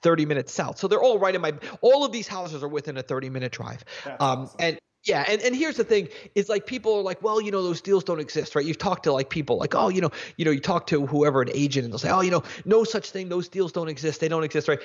30 0.03 0.27
minutes 0.27 0.53
south. 0.53 0.79
So 0.79 0.89
they're 0.89 1.03
all 1.03 1.19
right 1.19 1.35
in 1.35 1.41
my 1.41 1.55
all 1.81 2.05
of 2.05 2.13
these 2.13 2.29
houses 2.29 2.63
are 2.63 2.69
within 2.69 2.97
a 2.97 3.03
30 3.03 3.31
minute 3.31 3.53
drive. 3.53 3.85
That's 4.05 4.23
um 4.23 4.41
awesome. 4.43 4.57
and 4.61 4.79
yeah, 5.05 5.25
and, 5.29 5.41
and 5.43 5.57
here's 5.57 5.77
the 5.77 5.85
thing: 5.85 6.09
is 6.35 6.49
like 6.49 6.67
people 6.67 6.95
are 6.99 7.03
like, 7.03 7.23
well, 7.23 7.41
you 7.41 7.51
know, 7.51 7.63
those 7.63 7.81
deals 7.81 8.05
don't 8.05 8.21
exist, 8.21 8.55
right? 8.55 8.65
You've 8.65 8.79
talked 8.79 9.05
to 9.05 9.13
like 9.13 9.31
people 9.31 9.57
like, 9.57 9.75
oh, 9.75 9.89
you 9.89 10.01
know, 10.01 10.11
you 10.37 10.45
know, 10.45 10.51
you 10.51 10.61
talk 10.61 10.87
to 10.89 11.07
whoever 11.07 11.41
an 11.43 11.51
agent, 11.55 11.85
and 11.85 11.93
they'll 11.93 11.99
say, 11.99 12.11
oh, 12.11 12.21
you 12.21 12.31
know, 12.31 12.43
no 12.65 12.85
such 12.85 13.11
thing. 13.11 13.29
Those 13.29 13.49
deals 13.49 13.73
don't 13.73 13.89
exist. 13.89 14.21
They 14.21 14.29
don't 14.29 14.45
exist, 14.45 14.69
right? 14.69 14.81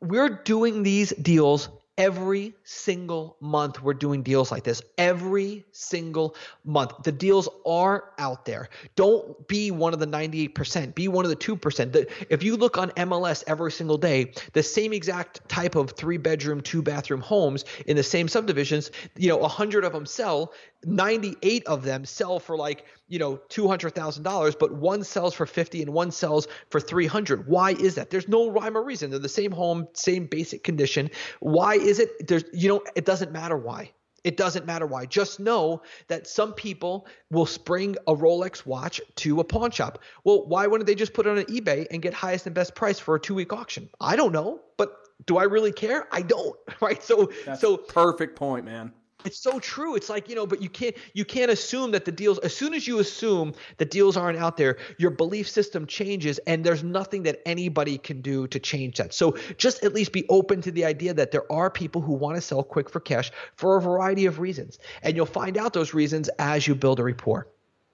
We're 0.00 0.30
doing 0.30 0.82
these 0.82 1.10
deals 1.10 1.68
every 1.98 2.54
single 2.64 3.36
month 3.40 3.82
we're 3.82 3.94
doing 3.94 4.22
deals 4.22 4.50
like 4.50 4.64
this. 4.64 4.82
Every 4.96 5.64
single 5.72 6.34
month. 6.64 6.92
The 7.02 7.12
deals 7.12 7.48
are 7.66 8.12
out 8.18 8.44
there. 8.44 8.68
Don't 8.96 9.46
be 9.48 9.70
one 9.70 9.92
of 9.92 10.00
the 10.00 10.06
98% 10.06 10.94
be 10.94 11.08
one 11.08 11.24
of 11.24 11.30
the 11.30 11.36
2% 11.36 11.92
the, 11.92 12.06
if 12.30 12.42
you 12.42 12.56
look 12.56 12.78
on 12.78 12.90
mls 12.90 13.44
every 13.46 13.72
single 13.72 13.96
day 13.96 14.32
the 14.52 14.62
same 14.62 14.92
exact 14.92 15.46
type 15.48 15.74
of 15.74 15.90
three 15.92 16.16
bedroom 16.16 16.60
two 16.60 16.82
bathroom 16.82 17.20
homes 17.20 17.64
in 17.86 17.96
the 17.96 18.02
same 18.02 18.28
subdivisions 18.28 18.90
you 19.16 19.28
know 19.28 19.36
100 19.36 19.84
of 19.84 19.92
them 19.92 20.06
sell 20.06 20.52
98 20.84 21.66
of 21.66 21.82
them 21.82 22.04
sell 22.04 22.38
for 22.38 22.56
like 22.56 22.84
you 23.08 23.18
know 23.18 23.40
$200,000 23.48 24.58
but 24.58 24.72
one 24.72 25.04
sells 25.04 25.34
for 25.34 25.46
50 25.46 25.82
and 25.82 25.92
one 25.92 26.10
sells 26.10 26.48
for 26.70 26.80
300 26.80 27.46
why 27.46 27.72
is 27.72 27.96
that 27.96 28.10
there's 28.10 28.28
no 28.28 28.50
rhyme 28.50 28.76
or 28.76 28.82
reason 28.82 29.10
they're 29.10 29.18
the 29.18 29.28
same 29.28 29.52
home 29.52 29.86
same 29.92 30.26
basic 30.26 30.64
condition 30.64 31.10
why 31.40 31.74
is 31.74 31.98
it 31.98 32.26
there's 32.26 32.44
you 32.52 32.68
know 32.68 32.82
it 32.94 33.04
doesn't 33.04 33.32
matter 33.32 33.56
why 33.56 33.90
it 34.24 34.36
doesn't 34.36 34.66
matter 34.66 34.86
why. 34.86 35.06
Just 35.06 35.40
know 35.40 35.82
that 36.08 36.26
some 36.26 36.52
people 36.52 37.06
will 37.30 37.46
spring 37.46 37.96
a 38.06 38.14
Rolex 38.14 38.64
watch 38.64 39.00
to 39.16 39.40
a 39.40 39.44
pawn 39.44 39.70
shop. 39.70 40.00
Well, 40.24 40.46
why 40.46 40.66
wouldn't 40.66 40.86
they 40.86 40.94
just 40.94 41.12
put 41.12 41.26
it 41.26 41.30
on 41.30 41.44
eBay 41.44 41.86
and 41.90 42.00
get 42.00 42.14
highest 42.14 42.46
and 42.46 42.54
best 42.54 42.74
price 42.74 42.98
for 42.98 43.16
a 43.16 43.20
two 43.20 43.34
week 43.34 43.52
auction? 43.52 43.88
I 44.00 44.16
don't 44.16 44.32
know, 44.32 44.60
but 44.76 44.92
do 45.26 45.38
I 45.38 45.44
really 45.44 45.72
care? 45.72 46.06
I 46.12 46.22
don't. 46.22 46.56
Right. 46.80 47.02
So, 47.02 47.30
That's 47.46 47.60
so 47.60 47.76
perfect 47.76 48.34
point, 48.34 48.64
man. 48.64 48.92
It's 49.24 49.38
so 49.38 49.58
true. 49.58 49.94
It's 49.94 50.08
like, 50.08 50.28
you 50.28 50.34
know, 50.34 50.46
but 50.46 50.62
you 50.62 50.68
can't 50.68 50.96
you 51.14 51.24
can't 51.24 51.50
assume 51.50 51.90
that 51.92 52.04
the 52.04 52.12
deals 52.12 52.38
as 52.40 52.54
soon 52.54 52.74
as 52.74 52.86
you 52.86 52.98
assume 52.98 53.54
that 53.78 53.90
deals 53.90 54.16
aren't 54.16 54.38
out 54.38 54.56
there, 54.56 54.78
your 54.98 55.10
belief 55.10 55.48
system 55.48 55.86
changes 55.86 56.38
and 56.46 56.64
there's 56.64 56.82
nothing 56.82 57.22
that 57.24 57.40
anybody 57.46 57.98
can 57.98 58.20
do 58.20 58.46
to 58.48 58.58
change 58.58 58.98
that. 58.98 59.14
So 59.14 59.36
just 59.56 59.84
at 59.84 59.94
least 59.94 60.12
be 60.12 60.26
open 60.28 60.60
to 60.62 60.70
the 60.70 60.84
idea 60.84 61.14
that 61.14 61.30
there 61.30 61.50
are 61.50 61.70
people 61.70 62.00
who 62.00 62.12
want 62.12 62.36
to 62.36 62.40
sell 62.42 62.62
quick 62.62 62.88
for 62.90 63.00
cash 63.00 63.30
for 63.56 63.76
a 63.76 63.80
variety 63.80 64.26
of 64.26 64.38
reasons. 64.38 64.78
And 65.02 65.16
you'll 65.16 65.26
find 65.26 65.56
out 65.56 65.72
those 65.72 65.94
reasons 65.94 66.28
as 66.38 66.66
you 66.66 66.74
build 66.74 67.00
a 67.00 67.04
rapport. 67.04 67.48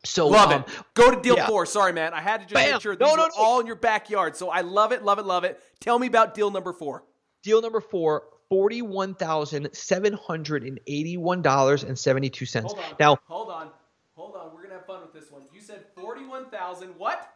So 0.04 0.28
Love 0.28 0.52
um, 0.52 0.60
it. 0.62 0.68
Go 0.94 1.10
to 1.10 1.20
deal 1.20 1.36
yeah. 1.36 1.46
four. 1.46 1.66
Sorry, 1.66 1.92
man. 1.92 2.14
I 2.14 2.20
had 2.20 2.40
to 2.40 2.46
just 2.46 2.54
Bam. 2.54 2.72
make 2.72 2.80
sure 2.82 2.94
these 2.94 3.06
No, 3.06 3.14
no, 3.16 3.24
no. 3.24 3.30
all 3.36 3.60
in 3.60 3.66
your 3.66 3.76
backyard. 3.76 4.36
So 4.36 4.48
I 4.48 4.60
love 4.60 4.92
it, 4.92 5.02
love 5.02 5.18
it, 5.18 5.26
love 5.26 5.44
it. 5.44 5.60
Tell 5.80 5.98
me 5.98 6.06
about 6.06 6.34
deal 6.34 6.50
number 6.50 6.72
four. 6.72 7.04
Deal 7.42 7.60
number 7.62 7.80
four, 7.80 8.24
forty-one 8.50 9.14
thousand 9.14 9.68
seven 9.74 10.12
hundred 10.12 10.64
and 10.64 10.80
eighty-one 10.86 11.42
dollars 11.42 11.82
and 11.84 11.98
seventy-two 11.98 12.46
cents. 12.46 12.72
Hold 12.72 12.84
on. 12.84 12.94
Now, 13.00 13.18
hold 13.26 13.50
on. 13.50 13.70
Hold 14.14 14.36
on. 14.36 14.54
We're 14.54 14.62
gonna 14.62 14.74
have 14.74 14.86
fun 14.86 15.02
with 15.02 15.12
this 15.12 15.30
one. 15.30 15.42
You 15.52 15.60
said 15.60 15.84
forty-one 15.96 16.50
thousand. 16.50 16.90
What? 16.96 17.28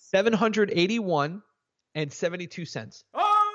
seven 0.00 0.32
hundred 0.32 0.70
eighty-one 0.74 1.42
and 1.94 2.12
seventy-two 2.12 2.64
cents. 2.66 3.04
Oh! 3.14 3.54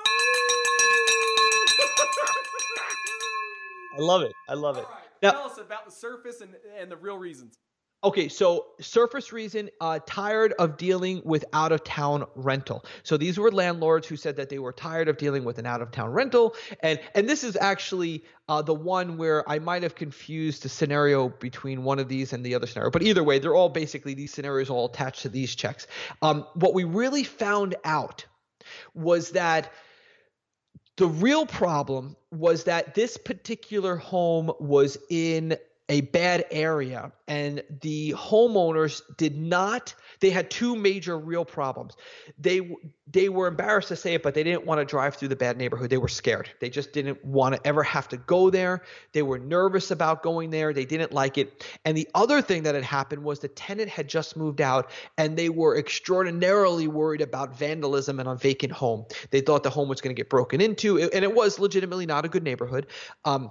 I 3.96 4.00
love 4.00 4.22
it. 4.22 4.32
I 4.48 4.54
love 4.54 4.76
it. 4.76 4.84
All 4.84 4.90
right. 4.90 5.00
Now- 5.22 5.30
Tell 5.32 5.44
us 5.44 5.58
about 5.58 5.84
the 5.86 5.92
surface 5.92 6.40
and 6.40 6.54
and 6.78 6.90
the 6.90 6.96
real 6.96 7.16
reasons. 7.18 7.58
Okay, 8.04 8.28
so 8.28 8.66
surface 8.80 9.32
reason, 9.32 9.70
uh, 9.80 9.98
tired 10.06 10.52
of 10.58 10.76
dealing 10.76 11.22
with 11.24 11.42
out 11.54 11.72
of 11.72 11.82
town 11.84 12.26
rental. 12.34 12.84
So 13.02 13.16
these 13.16 13.38
were 13.38 13.50
landlords 13.50 14.06
who 14.06 14.16
said 14.16 14.36
that 14.36 14.50
they 14.50 14.58
were 14.58 14.74
tired 14.74 15.08
of 15.08 15.16
dealing 15.16 15.42
with 15.42 15.58
an 15.58 15.64
out 15.64 15.80
of 15.80 15.90
town 15.90 16.10
rental, 16.10 16.54
and 16.80 17.00
and 17.14 17.26
this 17.26 17.42
is 17.42 17.56
actually 17.56 18.22
uh, 18.46 18.60
the 18.60 18.74
one 18.74 19.16
where 19.16 19.48
I 19.48 19.58
might 19.58 19.82
have 19.82 19.94
confused 19.94 20.64
the 20.64 20.68
scenario 20.68 21.30
between 21.30 21.82
one 21.82 21.98
of 21.98 22.08
these 22.08 22.34
and 22.34 22.44
the 22.44 22.54
other 22.54 22.66
scenario. 22.66 22.90
But 22.90 23.02
either 23.02 23.24
way, 23.24 23.38
they're 23.38 23.54
all 23.54 23.70
basically 23.70 24.12
these 24.12 24.34
scenarios 24.34 24.68
all 24.68 24.84
attached 24.84 25.22
to 25.22 25.30
these 25.30 25.54
checks. 25.54 25.86
Um, 26.20 26.46
what 26.54 26.74
we 26.74 26.84
really 26.84 27.24
found 27.24 27.74
out 27.84 28.26
was 28.92 29.30
that 29.30 29.72
the 30.96 31.08
real 31.08 31.46
problem 31.46 32.16
was 32.30 32.64
that 32.64 32.94
this 32.94 33.16
particular 33.16 33.96
home 33.96 34.52
was 34.60 34.98
in 35.08 35.56
a 35.88 36.00
bad 36.00 36.46
area 36.50 37.12
and 37.28 37.62
the 37.82 38.12
homeowners 38.12 39.02
did 39.18 39.36
not 39.36 39.94
they 40.20 40.30
had 40.30 40.50
two 40.50 40.74
major 40.74 41.18
real 41.18 41.44
problems. 41.44 41.94
They 42.38 42.74
they 43.06 43.28
were 43.28 43.46
embarrassed 43.46 43.88
to 43.88 43.96
say 43.96 44.14
it 44.14 44.22
but 44.22 44.32
they 44.32 44.42
didn't 44.42 44.64
want 44.64 44.80
to 44.80 44.86
drive 44.86 45.16
through 45.16 45.28
the 45.28 45.36
bad 45.36 45.58
neighborhood. 45.58 45.90
They 45.90 45.98
were 45.98 46.08
scared. 46.08 46.48
They 46.60 46.70
just 46.70 46.92
didn't 46.92 47.22
want 47.22 47.54
to 47.54 47.66
ever 47.66 47.82
have 47.82 48.08
to 48.08 48.16
go 48.16 48.48
there. 48.48 48.82
They 49.12 49.22
were 49.22 49.38
nervous 49.38 49.90
about 49.90 50.22
going 50.22 50.48
there. 50.48 50.72
They 50.72 50.86
didn't 50.86 51.12
like 51.12 51.36
it. 51.36 51.66
And 51.84 51.94
the 51.96 52.08
other 52.14 52.40
thing 52.40 52.62
that 52.62 52.74
had 52.74 52.84
happened 52.84 53.22
was 53.22 53.40
the 53.40 53.48
tenant 53.48 53.90
had 53.90 54.08
just 54.08 54.36
moved 54.36 54.62
out 54.62 54.90
and 55.18 55.36
they 55.36 55.50
were 55.50 55.76
extraordinarily 55.76 56.88
worried 56.88 57.20
about 57.20 57.58
vandalism 57.58 58.20
in 58.20 58.26
a 58.26 58.34
vacant 58.34 58.72
home. 58.72 59.04
They 59.30 59.42
thought 59.42 59.62
the 59.62 59.70
home 59.70 59.88
was 59.88 60.00
going 60.00 60.16
to 60.16 60.18
get 60.18 60.30
broken 60.30 60.62
into 60.62 60.98
and 60.98 61.24
it 61.24 61.34
was 61.34 61.58
legitimately 61.58 62.06
not 62.06 62.24
a 62.24 62.28
good 62.28 62.42
neighborhood. 62.42 62.86
Um, 63.26 63.50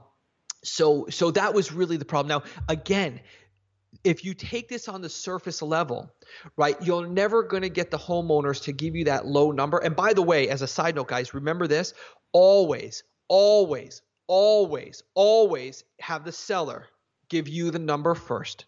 so 0.64 1.08
so 1.10 1.32
that 1.32 1.54
was 1.54 1.72
really 1.72 1.98
the 1.98 2.06
problem. 2.06 2.30
Now 2.30 2.50
again, 2.70 3.20
if 4.04 4.26
you 4.26 4.34
take 4.34 4.68
this 4.68 4.88
on 4.88 5.02
the 5.02 5.10
surface 5.10 5.62
level, 5.62 6.12
right, 6.58 6.76
you're 6.82 7.08
never 7.08 7.44
going 7.44 7.64
to 7.64 7.70
get 7.70 7.92
the 7.92 7.98
homeowners 7.98 8.64
to 8.64 8.72
give 8.74 8.96
you 8.96 9.06
that 9.06 9.26
low 9.26 9.52
number. 9.52 9.78
And 9.78 9.96
by 9.96 10.14
the 10.14 10.22
way, 10.22 10.50
as 10.50 10.62
a 10.62 10.68
side 10.68 10.96
note, 10.96 11.08
guys, 11.08 11.34
remember 11.34 11.68
this: 11.68 11.94
always, 12.32 13.04
always, 13.28 14.02
always, 14.28 15.04
always 15.16 15.84
have 16.00 16.26
the 16.26 16.32
seller 16.32 16.88
give 17.30 17.48
you 17.48 17.72
the 17.72 17.80
number 17.80 18.16
first. 18.16 18.66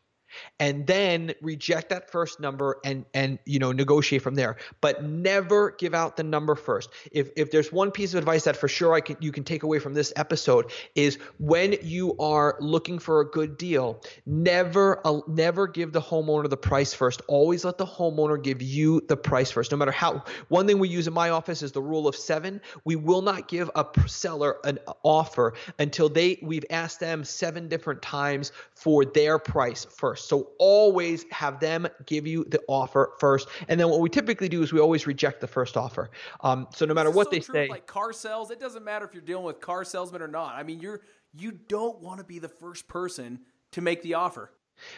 And 0.59 0.85
then 0.87 1.33
reject 1.41 1.89
that 1.89 2.09
first 2.11 2.39
number 2.39 2.77
and 2.83 3.05
and 3.13 3.39
you 3.45 3.59
know 3.59 3.71
negotiate 3.71 4.21
from 4.21 4.35
there. 4.35 4.57
But 4.81 5.03
never 5.03 5.71
give 5.71 5.93
out 5.93 6.17
the 6.17 6.23
number 6.23 6.55
first. 6.55 6.89
If 7.11 7.29
if 7.35 7.51
there's 7.51 7.71
one 7.71 7.91
piece 7.91 8.13
of 8.13 8.19
advice 8.19 8.43
that 8.45 8.57
for 8.57 8.67
sure 8.67 8.93
I 8.93 9.01
can 9.01 9.17
you 9.19 9.31
can 9.31 9.43
take 9.43 9.63
away 9.63 9.79
from 9.79 9.93
this 9.93 10.13
episode 10.15 10.71
is 10.95 11.17
when 11.39 11.75
you 11.81 12.15
are 12.17 12.57
looking 12.59 12.99
for 12.99 13.21
a 13.21 13.25
good 13.25 13.57
deal 13.57 14.01
never 14.25 15.05
uh, 15.05 15.21
never 15.27 15.67
give 15.67 15.91
the 15.91 16.01
homeowner 16.01 16.49
the 16.49 16.57
price 16.57 16.93
first. 16.93 17.21
Always 17.27 17.65
let 17.65 17.77
the 17.77 17.85
homeowner 17.85 18.41
give 18.41 18.61
you 18.61 19.01
the 19.07 19.17
price 19.17 19.51
first. 19.51 19.71
No 19.71 19.77
matter 19.77 19.91
how 19.91 20.23
one 20.49 20.67
thing 20.67 20.79
we 20.79 20.89
use 20.89 21.07
in 21.07 21.13
my 21.13 21.29
office 21.29 21.61
is 21.61 21.71
the 21.71 21.81
rule 21.81 22.07
of 22.07 22.15
7 22.15 22.61
we 22.83 22.95
will 22.95 23.21
not 23.21 23.47
give 23.47 23.69
a 23.75 23.85
seller 24.07 24.57
an 24.63 24.79
offer 25.03 25.53
until 25.79 26.09
they 26.09 26.39
we've 26.41 26.65
asked 26.69 26.99
them 26.99 27.23
seven 27.23 27.67
different 27.67 28.01
times 28.01 28.51
for 28.73 29.05
their 29.05 29.39
price 29.39 29.85
first. 29.85 30.24
So 30.25 30.51
always 30.59 31.25
have 31.31 31.59
them 31.59 31.87
give 32.05 32.27
you 32.27 32.43
the 32.45 32.61
offer 32.67 33.13
first. 33.19 33.47
And 33.67 33.79
then 33.79 33.89
what 33.89 33.99
we 34.01 34.09
typically 34.09 34.49
do 34.49 34.63
is 34.63 34.73
we 34.73 34.79
always 34.79 35.07
reject 35.07 35.41
the 35.41 35.47
first 35.47 35.77
offer. 35.77 36.09
Um, 36.41 36.67
so 36.73 36.85
no 36.85 36.93
matter 36.93 37.11
what 37.11 37.27
so 37.27 37.31
they 37.31 37.39
true 37.39 37.55
say, 37.55 37.67
like 37.69 37.87
car 37.87 38.13
sales, 38.13 38.51
it 38.51 38.59
doesn't 38.59 38.83
matter 38.83 39.05
if 39.05 39.13
you're 39.13 39.23
dealing 39.23 39.45
with 39.45 39.59
car 39.59 39.83
salesmen 39.83 40.21
or 40.21 40.27
not. 40.27 40.55
I 40.55 40.63
mean, 40.63 40.79
you're 40.79 41.01
you 41.33 41.51
don't 41.51 41.99
want 41.99 42.19
to 42.19 42.25
be 42.25 42.39
the 42.39 42.49
first 42.49 42.87
person 42.87 43.39
to 43.71 43.81
make 43.81 44.01
the 44.01 44.13
offer. 44.13 44.51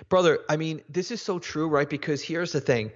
brother, 0.09 0.39
I 0.49 0.57
mean, 0.57 0.81
this 0.89 1.11
is 1.11 1.21
so 1.21 1.39
true, 1.39 1.67
right? 1.67 1.89
Because 1.89 2.21
here's 2.21 2.51
the 2.51 2.61
thing 2.61 2.91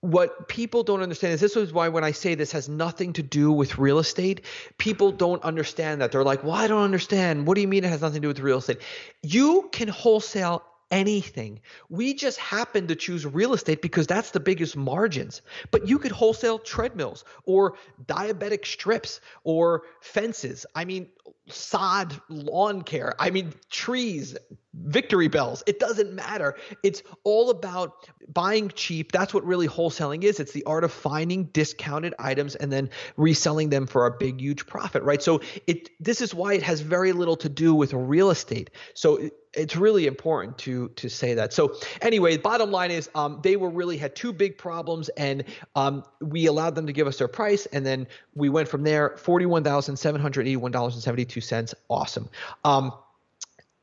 what 0.00 0.48
people 0.48 0.82
don't 0.82 1.02
understand 1.02 1.34
is 1.34 1.40
this 1.40 1.56
is 1.56 1.72
why 1.72 1.88
when 1.88 2.04
I 2.04 2.12
say 2.12 2.34
this 2.34 2.52
has 2.52 2.68
nothing 2.68 3.12
to 3.14 3.22
do 3.22 3.52
with 3.52 3.76
real 3.76 3.98
estate, 3.98 4.44
people 4.78 5.12
don't 5.12 5.42
understand 5.42 6.00
that. 6.00 6.10
They're 6.10 6.24
like, 6.24 6.42
well, 6.42 6.54
I 6.54 6.66
don't 6.68 6.82
understand. 6.82 7.46
What 7.46 7.54
do 7.54 7.60
you 7.60 7.68
mean 7.68 7.84
it 7.84 7.88
has 7.88 8.00
nothing 8.00 8.16
to 8.16 8.20
do 8.20 8.28
with 8.28 8.40
real 8.40 8.58
estate? 8.58 8.78
You 9.22 9.68
can 9.72 9.88
wholesale 9.88 10.64
anything. 10.90 11.60
We 11.88 12.14
just 12.14 12.38
happen 12.38 12.88
to 12.88 12.96
choose 12.96 13.24
real 13.26 13.54
estate 13.54 13.82
because 13.82 14.06
that's 14.06 14.30
the 14.30 14.40
biggest 14.40 14.76
margins. 14.76 15.42
But 15.70 15.88
you 15.88 15.98
could 15.98 16.12
wholesale 16.12 16.58
treadmills 16.58 17.24
or 17.44 17.74
diabetic 18.06 18.66
strips 18.66 19.20
or 19.44 19.82
fences. 20.00 20.66
I 20.74 20.84
mean, 20.84 21.08
sod 21.52 22.20
lawn 22.28 22.82
care. 22.82 23.14
I 23.18 23.30
mean, 23.30 23.52
trees, 23.70 24.36
victory 24.74 25.28
bells. 25.28 25.62
It 25.66 25.80
doesn't 25.80 26.12
matter. 26.12 26.56
It's 26.82 27.02
all 27.24 27.50
about 27.50 28.08
buying 28.28 28.68
cheap. 28.68 29.12
That's 29.12 29.34
what 29.34 29.44
really 29.44 29.66
wholesaling 29.66 30.22
is. 30.22 30.40
It's 30.40 30.52
the 30.52 30.64
art 30.64 30.84
of 30.84 30.92
finding 30.92 31.44
discounted 31.44 32.14
items 32.18 32.54
and 32.54 32.72
then 32.72 32.90
reselling 33.16 33.70
them 33.70 33.86
for 33.86 34.06
a 34.06 34.16
big, 34.16 34.40
huge 34.40 34.66
profit, 34.66 35.02
right? 35.02 35.22
So 35.22 35.40
it 35.66 35.90
this 36.00 36.20
is 36.20 36.34
why 36.34 36.54
it 36.54 36.62
has 36.62 36.80
very 36.80 37.12
little 37.12 37.36
to 37.36 37.48
do 37.48 37.74
with 37.74 37.92
real 37.92 38.30
estate. 38.30 38.70
So 38.94 39.16
it, 39.16 39.32
it's 39.52 39.74
really 39.74 40.06
important 40.06 40.58
to 40.58 40.90
to 40.90 41.08
say 41.08 41.34
that. 41.34 41.52
So 41.52 41.74
anyway, 42.00 42.36
bottom 42.36 42.70
line 42.70 42.92
is 42.92 43.10
um, 43.16 43.40
they 43.42 43.56
were 43.56 43.70
really 43.70 43.96
had 43.96 44.14
two 44.14 44.32
big 44.32 44.56
problems, 44.56 45.08
and 45.10 45.42
um, 45.74 46.04
we 46.20 46.46
allowed 46.46 46.76
them 46.76 46.86
to 46.86 46.92
give 46.92 47.08
us 47.08 47.18
their 47.18 47.28
price, 47.28 47.66
and 47.66 47.84
then 47.84 48.06
we 48.34 48.48
went 48.48 48.68
from 48.68 48.84
there. 48.84 49.16
Forty 49.16 49.46
one 49.46 49.64
thousand 49.64 49.96
seven 49.96 50.20
hundred 50.20 50.42
eighty 50.42 50.56
one 50.56 50.70
dollars 50.70 50.94
and 50.94 51.02
seventy 51.02 51.24
two 51.24 51.39
cents. 51.40 51.74
Awesome. 51.88 52.28
Um, 52.64 52.92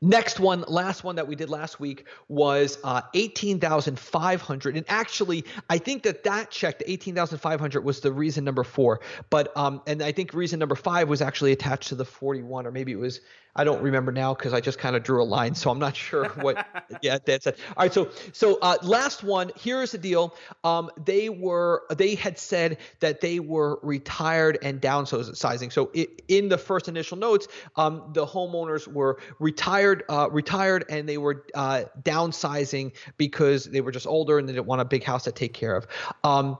Next 0.00 0.38
one, 0.38 0.64
last 0.68 1.02
one 1.02 1.16
that 1.16 1.26
we 1.26 1.34
did 1.34 1.50
last 1.50 1.80
week 1.80 2.06
was 2.28 2.78
uh, 2.84 3.02
eighteen 3.14 3.58
thousand 3.58 3.98
five 3.98 4.40
hundred, 4.40 4.76
and 4.76 4.86
actually, 4.88 5.44
I 5.68 5.78
think 5.78 6.04
that 6.04 6.22
that 6.22 6.52
check, 6.52 6.78
the 6.78 6.88
eighteen 6.88 7.16
thousand 7.16 7.38
five 7.38 7.58
hundred, 7.58 7.84
was 7.84 7.98
the 8.00 8.12
reason 8.12 8.44
number 8.44 8.62
four. 8.62 9.00
But 9.28 9.56
um, 9.56 9.82
and 9.88 10.00
I 10.00 10.12
think 10.12 10.34
reason 10.34 10.60
number 10.60 10.76
five 10.76 11.08
was 11.08 11.20
actually 11.20 11.50
attached 11.50 11.88
to 11.88 11.96
the 11.96 12.04
forty-one, 12.04 12.64
or 12.64 12.70
maybe 12.70 12.92
it 12.92 12.98
was 12.98 13.20
I 13.58 13.64
don't 13.64 13.82
remember 13.82 14.12
now 14.12 14.34
because 14.34 14.54
I 14.54 14.60
just 14.60 14.78
kind 14.78 14.94
of 14.94 15.02
drew 15.02 15.20
a 15.20 15.24
line, 15.24 15.54
so 15.54 15.70
I'm 15.70 15.80
not 15.80 15.96
sure 16.08 16.28
what. 16.28 16.64
yeah, 17.02 17.18
that's 17.24 17.46
it. 17.48 17.58
All 17.76 17.84
right, 17.84 17.92
so 17.92 18.08
so 18.32 18.58
uh, 18.62 18.76
last 18.82 19.24
one. 19.24 19.50
Here's 19.58 19.90
the 19.90 19.98
deal. 19.98 20.36
Um, 20.62 20.90
they 21.04 21.28
were 21.28 21.82
they 21.96 22.14
had 22.14 22.38
said 22.38 22.78
that 23.00 23.20
they 23.20 23.40
were 23.40 23.80
retired 23.82 24.58
and 24.62 24.80
downsizing. 24.80 25.72
So 25.72 25.90
it, 25.92 26.22
in 26.28 26.48
the 26.48 26.56
first 26.56 26.88
initial 26.88 27.18
notes, 27.18 27.48
um, 27.74 28.10
the 28.12 28.24
homeowners 28.24 28.86
were 28.86 29.18
retired, 29.40 29.87
uh, 30.08 30.28
retired, 30.30 30.84
and 30.88 31.08
they 31.08 31.18
were 31.18 31.44
uh, 31.54 31.84
downsizing 32.02 32.92
because 33.16 33.64
they 33.64 33.80
were 33.80 33.92
just 33.92 34.06
older 34.06 34.38
and 34.38 34.48
they 34.48 34.52
didn't 34.52 34.66
want 34.66 34.80
a 34.80 34.84
big 34.84 35.04
house 35.04 35.24
to 35.24 35.32
take 35.32 35.54
care 35.54 35.76
of. 35.76 35.86
Um, 36.24 36.58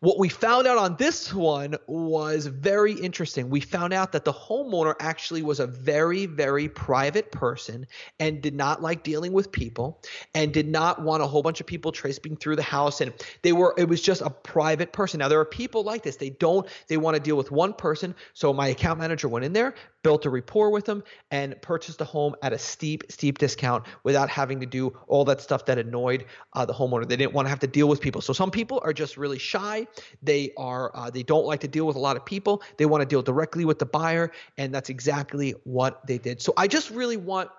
what 0.00 0.16
we 0.16 0.28
found 0.28 0.68
out 0.68 0.78
on 0.78 0.94
this 0.96 1.34
one 1.34 1.74
was 1.88 2.46
very 2.46 2.92
interesting. 2.92 3.50
We 3.50 3.60
found 3.60 3.92
out 3.92 4.12
that 4.12 4.24
the 4.24 4.32
homeowner 4.32 4.94
actually 5.00 5.42
was 5.42 5.58
a 5.58 5.66
very, 5.66 6.26
very 6.26 6.68
private 6.68 7.32
person 7.32 7.84
and 8.20 8.40
did 8.40 8.54
not 8.54 8.80
like 8.80 9.02
dealing 9.02 9.32
with 9.32 9.50
people 9.50 10.00
and 10.36 10.52
did 10.52 10.68
not 10.68 11.02
want 11.02 11.24
a 11.24 11.26
whole 11.26 11.42
bunch 11.42 11.60
of 11.60 11.66
people 11.66 11.90
tracing 11.90 12.36
through 12.36 12.54
the 12.54 12.62
house. 12.62 13.00
And 13.00 13.12
they 13.42 13.52
were, 13.52 13.74
it 13.76 13.88
was 13.88 14.00
just 14.00 14.22
a 14.22 14.30
private 14.30 14.92
person. 14.92 15.18
Now, 15.18 15.26
there 15.26 15.40
are 15.40 15.44
people 15.44 15.82
like 15.82 16.04
this. 16.04 16.14
They 16.14 16.30
don't, 16.30 16.68
they 16.86 16.96
want 16.96 17.16
to 17.16 17.20
deal 17.20 17.36
with 17.36 17.50
one 17.50 17.72
person. 17.72 18.14
So 18.34 18.52
my 18.52 18.68
account 18.68 19.00
manager 19.00 19.28
went 19.28 19.44
in 19.44 19.52
there, 19.52 19.74
built 20.04 20.24
a 20.26 20.30
rapport 20.30 20.70
with 20.70 20.84
them, 20.84 21.02
and 21.32 21.60
purchased 21.60 22.00
a 22.00 22.04
home 22.04 22.36
at 22.42 22.52
a 22.52 22.58
steep, 22.58 23.02
steep 23.10 23.38
discount 23.38 23.84
without 24.04 24.30
having 24.30 24.60
to 24.60 24.66
do 24.66 24.96
all 25.08 25.24
that 25.24 25.40
stuff 25.40 25.64
that 25.64 25.76
annoyed 25.76 26.24
uh, 26.52 26.64
the 26.64 26.72
homeowner. 26.72 27.08
They 27.08 27.16
didn't 27.16 27.32
want 27.32 27.46
to 27.46 27.50
have 27.50 27.58
to 27.60 27.66
deal 27.66 27.88
with 27.88 28.00
people. 28.00 28.20
So 28.20 28.32
some 28.32 28.52
people 28.52 28.80
are 28.84 28.92
just 28.92 29.16
really 29.16 29.40
shy 29.40 29.87
they 30.22 30.52
are 30.56 30.90
uh, 30.94 31.10
they 31.10 31.22
don't 31.22 31.46
like 31.46 31.60
to 31.60 31.68
deal 31.68 31.86
with 31.86 31.96
a 31.96 32.00
lot 32.00 32.16
of 32.16 32.24
people. 32.24 32.62
They 32.76 32.86
want 32.86 33.02
to 33.02 33.06
deal 33.06 33.22
directly 33.22 33.64
with 33.64 33.78
the 33.78 33.86
buyer, 33.86 34.30
and 34.56 34.74
that's 34.74 34.90
exactly 34.90 35.54
what 35.64 36.06
they 36.06 36.18
did. 36.18 36.40
So 36.42 36.52
I 36.56 36.66
just 36.66 36.90
really 36.90 37.16
want 37.16 37.50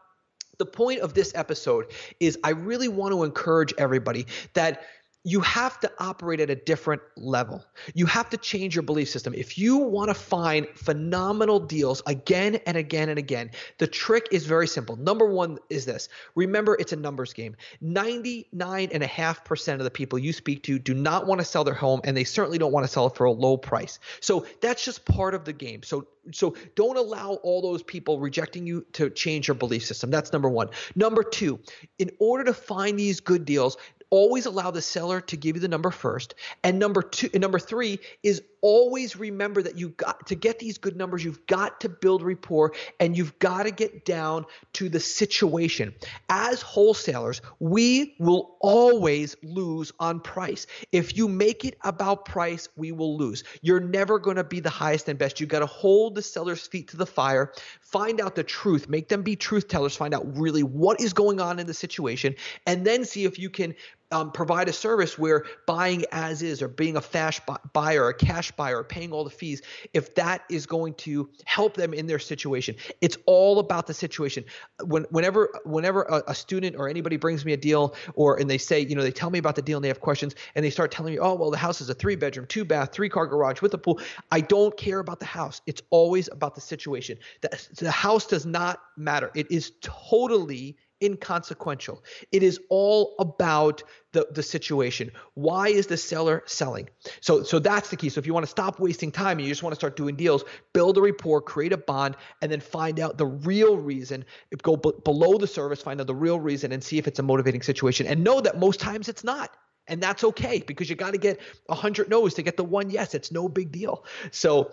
the 0.57 0.65
point 0.65 0.99
of 0.99 1.13
this 1.13 1.31
episode 1.35 1.85
is 2.19 2.37
I 2.43 2.49
really 2.51 2.89
want 2.89 3.13
to 3.13 3.23
encourage 3.23 3.73
everybody 3.77 4.27
that 4.53 4.83
you 5.23 5.41
have 5.41 5.79
to 5.81 5.91
operate 5.99 6.39
at 6.39 6.49
a 6.49 6.55
different 6.55 7.01
level. 7.17 7.65
You 7.93 8.05
have 8.05 8.29
to 8.29 8.37
change 8.37 8.75
your 8.75 8.83
belief 8.83 9.09
system. 9.09 9.33
If 9.33 9.57
you 9.57 9.77
want 9.77 10.07
to 10.09 10.13
find 10.13 10.67
phenomenal 10.75 11.59
deals 11.59 12.01
again 12.05 12.55
and 12.65 12.77
again 12.77 13.09
and 13.09 13.19
again, 13.19 13.51
the 13.79 13.87
trick 13.87 14.29
is 14.31 14.45
very 14.45 14.67
simple. 14.67 14.95
Number 14.95 15.25
one 15.25 15.59
is 15.69 15.85
this 15.85 16.07
remember, 16.35 16.77
it's 16.79 16.93
a 16.93 16.95
numbers 16.95 17.33
game. 17.33 17.57
99.5% 17.83 19.73
of 19.73 19.83
the 19.83 19.91
people 19.91 20.17
you 20.17 20.31
speak 20.31 20.63
to 20.63 20.79
do 20.79 20.93
not 20.93 21.27
want 21.27 21.41
to 21.41 21.45
sell 21.45 21.65
their 21.65 21.73
home, 21.73 21.99
and 22.05 22.15
they 22.15 22.23
certainly 22.23 22.57
don't 22.57 22.71
want 22.71 22.85
to 22.85 22.91
sell 22.91 23.07
it 23.07 23.15
for 23.15 23.25
a 23.25 23.31
low 23.31 23.57
price. 23.57 23.99
So 24.21 24.45
that's 24.61 24.85
just 24.85 25.03
part 25.05 25.33
of 25.33 25.43
the 25.43 25.53
game. 25.53 25.83
So 25.83 26.07
so 26.31 26.55
don't 26.75 26.97
allow 26.97 27.33
all 27.43 27.61
those 27.61 27.81
people 27.83 28.19
rejecting 28.19 28.67
you 28.67 28.85
to 28.93 29.09
change 29.09 29.47
your 29.47 29.55
belief 29.55 29.85
system. 29.85 30.11
That's 30.11 30.31
number 30.31 30.49
one. 30.49 30.69
Number 30.95 31.23
two, 31.23 31.59
in 31.97 32.11
order 32.19 32.43
to 32.45 32.53
find 32.53 32.99
these 32.99 33.19
good 33.19 33.45
deals, 33.45 33.77
always 34.09 34.45
allow 34.45 34.71
the 34.71 34.81
seller 34.81 35.21
to 35.21 35.37
give 35.37 35.55
you 35.55 35.61
the 35.61 35.67
number 35.67 35.91
first. 35.91 36.35
And 36.63 36.79
number 36.79 37.01
two, 37.01 37.29
and 37.33 37.41
number 37.41 37.59
three 37.59 37.99
is 38.23 38.41
always 38.61 39.15
remember 39.15 39.61
that 39.61 39.77
you 39.77 39.89
got 39.89 40.27
to 40.27 40.35
get 40.35 40.59
these 40.59 40.77
good 40.77 40.97
numbers, 40.97 41.23
you've 41.23 41.45
got 41.47 41.81
to 41.81 41.89
build 41.89 42.21
rapport 42.21 42.73
and 42.99 43.17
you've 43.17 43.37
got 43.39 43.63
to 43.63 43.71
get 43.71 44.05
down 44.05 44.45
to 44.73 44.89
the 44.89 44.99
situation. 44.99 45.93
As 46.29 46.61
wholesalers, 46.61 47.41
we 47.59 48.15
will 48.19 48.57
always 48.59 49.35
lose 49.43 49.91
on 49.99 50.19
price. 50.19 50.67
If 50.91 51.15
you 51.15 51.27
make 51.27 51.65
it 51.65 51.77
about 51.83 52.25
price, 52.25 52.67
we 52.75 52.91
will 52.91 53.17
lose. 53.17 53.43
You're 53.61 53.79
never 53.79 54.19
going 54.19 54.37
to 54.37 54.43
be 54.43 54.59
the 54.59 54.69
highest 54.69 55.07
and 55.07 55.17
best. 55.17 55.39
You've 55.39 55.49
got 55.49 55.59
to 55.59 55.65
hold 55.65 56.15
the 56.15 56.21
seller's 56.21 56.67
feet 56.67 56.89
to 56.89 56.97
the 56.97 57.05
fire, 57.05 57.53
find 57.81 58.19
out 58.19 58.35
the 58.35 58.43
truth, 58.43 58.89
make 58.89 59.07
them 59.07 59.21
be 59.21 59.35
truth 59.35 59.67
tellers, 59.67 59.95
find 59.95 60.13
out 60.13 60.37
really 60.37 60.63
what 60.63 60.99
is 60.99 61.13
going 61.13 61.39
on 61.39 61.59
in 61.59 61.67
the 61.67 61.73
situation, 61.73 62.35
and 62.65 62.85
then 62.85 63.05
see 63.05 63.25
if 63.25 63.39
you 63.39 63.49
can 63.49 63.73
um, 64.11 64.31
provide 64.31 64.67
a 64.69 64.73
service 64.73 65.17
where 65.17 65.45
buying 65.65 66.03
as 66.11 66.41
is 66.41 66.61
or 66.61 66.67
being 66.67 66.95
a 66.95 67.01
fast 67.01 67.41
buyer 67.73 68.09
a 68.09 68.13
cash 68.13 68.51
buyer 68.51 68.83
paying 68.83 69.11
all 69.11 69.23
the 69.23 69.29
fees 69.29 69.61
if 69.93 70.15
that 70.15 70.43
is 70.49 70.65
going 70.65 70.93
to 70.95 71.29
help 71.45 71.75
them 71.75 71.93
in 71.93 72.07
their 72.07 72.19
situation. 72.19 72.75
It's 73.01 73.17
all 73.25 73.59
about 73.59 73.87
the 73.87 73.93
situation. 73.93 74.43
When, 74.83 75.03
whenever 75.11 75.49
whenever 75.63 76.03
a, 76.03 76.23
a, 76.27 76.35
student 76.35 76.75
or 76.75 76.89
anybody 76.89 77.17
brings 77.17 77.45
me 77.45 77.53
a 77.53 77.57
deal 77.57 77.95
or 78.15 78.39
and 78.39 78.49
they 78.49 78.57
say 78.57 78.79
you 78.79 78.95
know 78.95 79.03
they 79.03 79.11
tell 79.11 79.29
me 79.29 79.39
about 79.39 79.55
the 79.55 79.61
deal 79.61 79.77
and 79.77 79.83
they 79.83 79.89
have 79.89 79.99
questions 79.99 80.35
and 80.55 80.65
they 80.65 80.69
start 80.69 80.91
telling 80.91 81.13
me 81.13 81.19
oh 81.19 81.35
well 81.35 81.51
the 81.51 81.57
house 81.57 81.81
is 81.81 81.89
a 81.89 81.93
three 81.93 82.15
bedroom 82.15 82.45
two 82.47 82.65
bath 82.65 82.91
three 82.91 83.09
car 83.09 83.27
garage 83.27 83.61
with 83.61 83.73
a 83.73 83.77
pool. 83.77 83.99
I 84.31 84.41
don't 84.41 84.75
care 84.77 84.99
about 84.99 85.19
the 85.19 85.25
house. 85.25 85.61
It's 85.67 85.81
always 85.89 86.29
about 86.31 86.55
the 86.55 86.61
situation. 86.61 87.17
The, 87.41 87.67
the 87.77 87.91
house 87.91 88.25
does 88.25 88.45
not 88.45 88.81
matter. 88.97 89.31
It 89.35 89.51
is 89.51 89.73
totally 89.81 90.77
inconsequential. 91.01 92.03
It 92.31 92.43
is 92.43 92.59
all 92.69 93.15
about 93.19 93.83
the, 94.11 94.27
the 94.31 94.43
situation. 94.43 95.11
Why 95.33 95.69
is 95.69 95.87
the 95.87 95.97
seller 95.97 96.43
selling? 96.45 96.89
So, 97.21 97.43
so 97.43 97.59
that's 97.59 97.89
the 97.89 97.95
key. 97.95 98.09
So 98.09 98.19
if 98.19 98.27
you 98.27 98.33
want 98.33 98.45
to 98.45 98.49
stop 98.49 98.79
wasting 98.79 99.11
time 99.11 99.37
and 99.37 99.41
you 99.41 99.49
just 99.49 99.63
want 99.63 99.73
to 99.73 99.79
start 99.79 99.95
doing 99.95 100.15
deals, 100.15 100.43
build 100.73 100.97
a 100.97 101.01
report, 101.01 101.45
create 101.45 101.73
a 101.73 101.77
bond, 101.77 102.15
and 102.41 102.51
then 102.51 102.59
find 102.59 102.99
out 102.99 103.17
the 103.17 103.25
real 103.25 103.77
reason. 103.77 104.25
Go 104.61 104.75
b- 104.75 104.93
below 105.03 105.37
the 105.37 105.47
service, 105.47 105.81
find 105.81 106.01
out 106.01 106.07
the 106.07 106.15
real 106.15 106.39
reason, 106.39 106.71
and 106.71 106.83
see 106.83 106.97
if 106.97 107.07
it's 107.07 107.19
a 107.19 107.23
motivating 107.23 107.61
situation. 107.61 108.07
And 108.07 108.23
know 108.23 108.41
that 108.41 108.59
most 108.59 108.79
times 108.79 109.09
it's 109.09 109.23
not. 109.23 109.51
And 109.87 110.01
that's 110.01 110.23
okay 110.23 110.63
because 110.65 110.87
you 110.89 110.95
got 110.95 111.13
to 111.13 111.17
get 111.17 111.39
100 111.65 112.09
no's 112.09 112.35
to 112.35 112.43
get 112.43 112.57
the 112.57 112.63
one 112.63 112.91
yes. 112.91 113.15
It's 113.15 113.31
no 113.31 113.49
big 113.49 113.71
deal. 113.71 114.05
So 114.31 114.71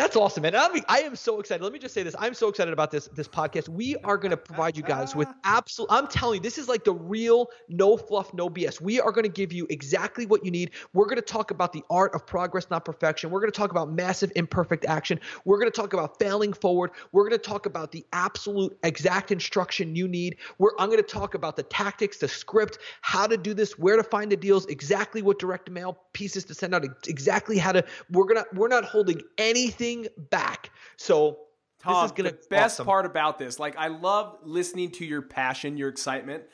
That's 0.00 0.16
awesome, 0.16 0.44
man. 0.44 0.56
I'm, 0.56 0.82
I 0.88 1.00
am 1.00 1.14
so 1.14 1.40
excited. 1.40 1.62
Let 1.62 1.74
me 1.74 1.78
just 1.78 1.92
say 1.92 2.02
this. 2.02 2.16
I'm 2.18 2.32
so 2.32 2.48
excited 2.48 2.72
about 2.72 2.90
this 2.90 3.08
this 3.08 3.28
podcast. 3.28 3.68
We 3.68 3.96
are 3.96 4.16
going 4.16 4.30
to 4.30 4.36
provide 4.38 4.74
you 4.74 4.82
guys 4.82 5.14
with 5.14 5.28
absolute. 5.44 5.88
I'm 5.92 6.06
telling 6.06 6.36
you, 6.36 6.40
this 6.40 6.56
is 6.56 6.68
like 6.68 6.84
the 6.84 6.94
real 6.94 7.48
no 7.68 7.98
fluff, 7.98 8.32
no 8.32 8.48
BS. 8.48 8.80
We 8.80 8.98
are 8.98 9.12
going 9.12 9.24
to 9.24 9.30
give 9.30 9.52
you 9.52 9.66
exactly 9.68 10.24
what 10.24 10.42
you 10.42 10.50
need. 10.50 10.70
We're 10.94 11.04
going 11.04 11.16
to 11.16 11.22
talk 11.22 11.50
about 11.50 11.74
the 11.74 11.84
art 11.90 12.14
of 12.14 12.26
progress, 12.26 12.70
not 12.70 12.86
perfection. 12.86 13.28
We're 13.28 13.40
going 13.40 13.52
to 13.52 13.58
talk 13.58 13.72
about 13.72 13.92
massive 13.92 14.32
imperfect 14.36 14.86
action. 14.86 15.20
We're 15.44 15.58
going 15.58 15.70
to 15.70 15.76
talk 15.76 15.92
about 15.92 16.18
failing 16.18 16.54
forward. 16.54 16.92
We're 17.12 17.28
going 17.28 17.38
to 17.38 17.46
talk 17.46 17.66
about 17.66 17.92
the 17.92 18.06
absolute 18.14 18.78
exact 18.82 19.30
instruction 19.30 19.94
you 19.94 20.08
need. 20.08 20.38
We're, 20.56 20.70
I'm 20.78 20.88
going 20.88 20.96
to 20.96 21.02
talk 21.02 21.34
about 21.34 21.56
the 21.56 21.64
tactics, 21.64 22.16
the 22.16 22.28
script, 22.28 22.78
how 23.02 23.26
to 23.26 23.36
do 23.36 23.52
this, 23.52 23.78
where 23.78 23.98
to 23.98 24.02
find 24.02 24.32
the 24.32 24.36
deals, 24.38 24.64
exactly 24.64 25.20
what 25.20 25.38
direct 25.38 25.68
mail 25.68 25.98
pieces 26.14 26.46
to 26.46 26.54
send 26.54 26.74
out, 26.74 26.86
exactly 27.06 27.58
how 27.58 27.72
to. 27.72 27.84
We're 28.10 28.24
gonna. 28.24 28.46
We're 28.54 28.68
not 28.68 28.84
holding 28.84 29.20
anything 29.36 29.89
back. 30.30 30.70
So 30.96 31.38
Tom, 31.80 32.02
this 32.02 32.10
is 32.10 32.16
gonna 32.16 32.30
the 32.30 32.48
best 32.48 32.76
awesome. 32.76 32.86
part 32.86 33.06
about 33.06 33.38
this, 33.38 33.58
like 33.58 33.76
I 33.76 33.88
love 33.88 34.38
listening 34.42 34.90
to 34.92 35.04
your 35.04 35.22
passion, 35.22 35.76
your 35.76 35.88
excitement, 35.88 36.44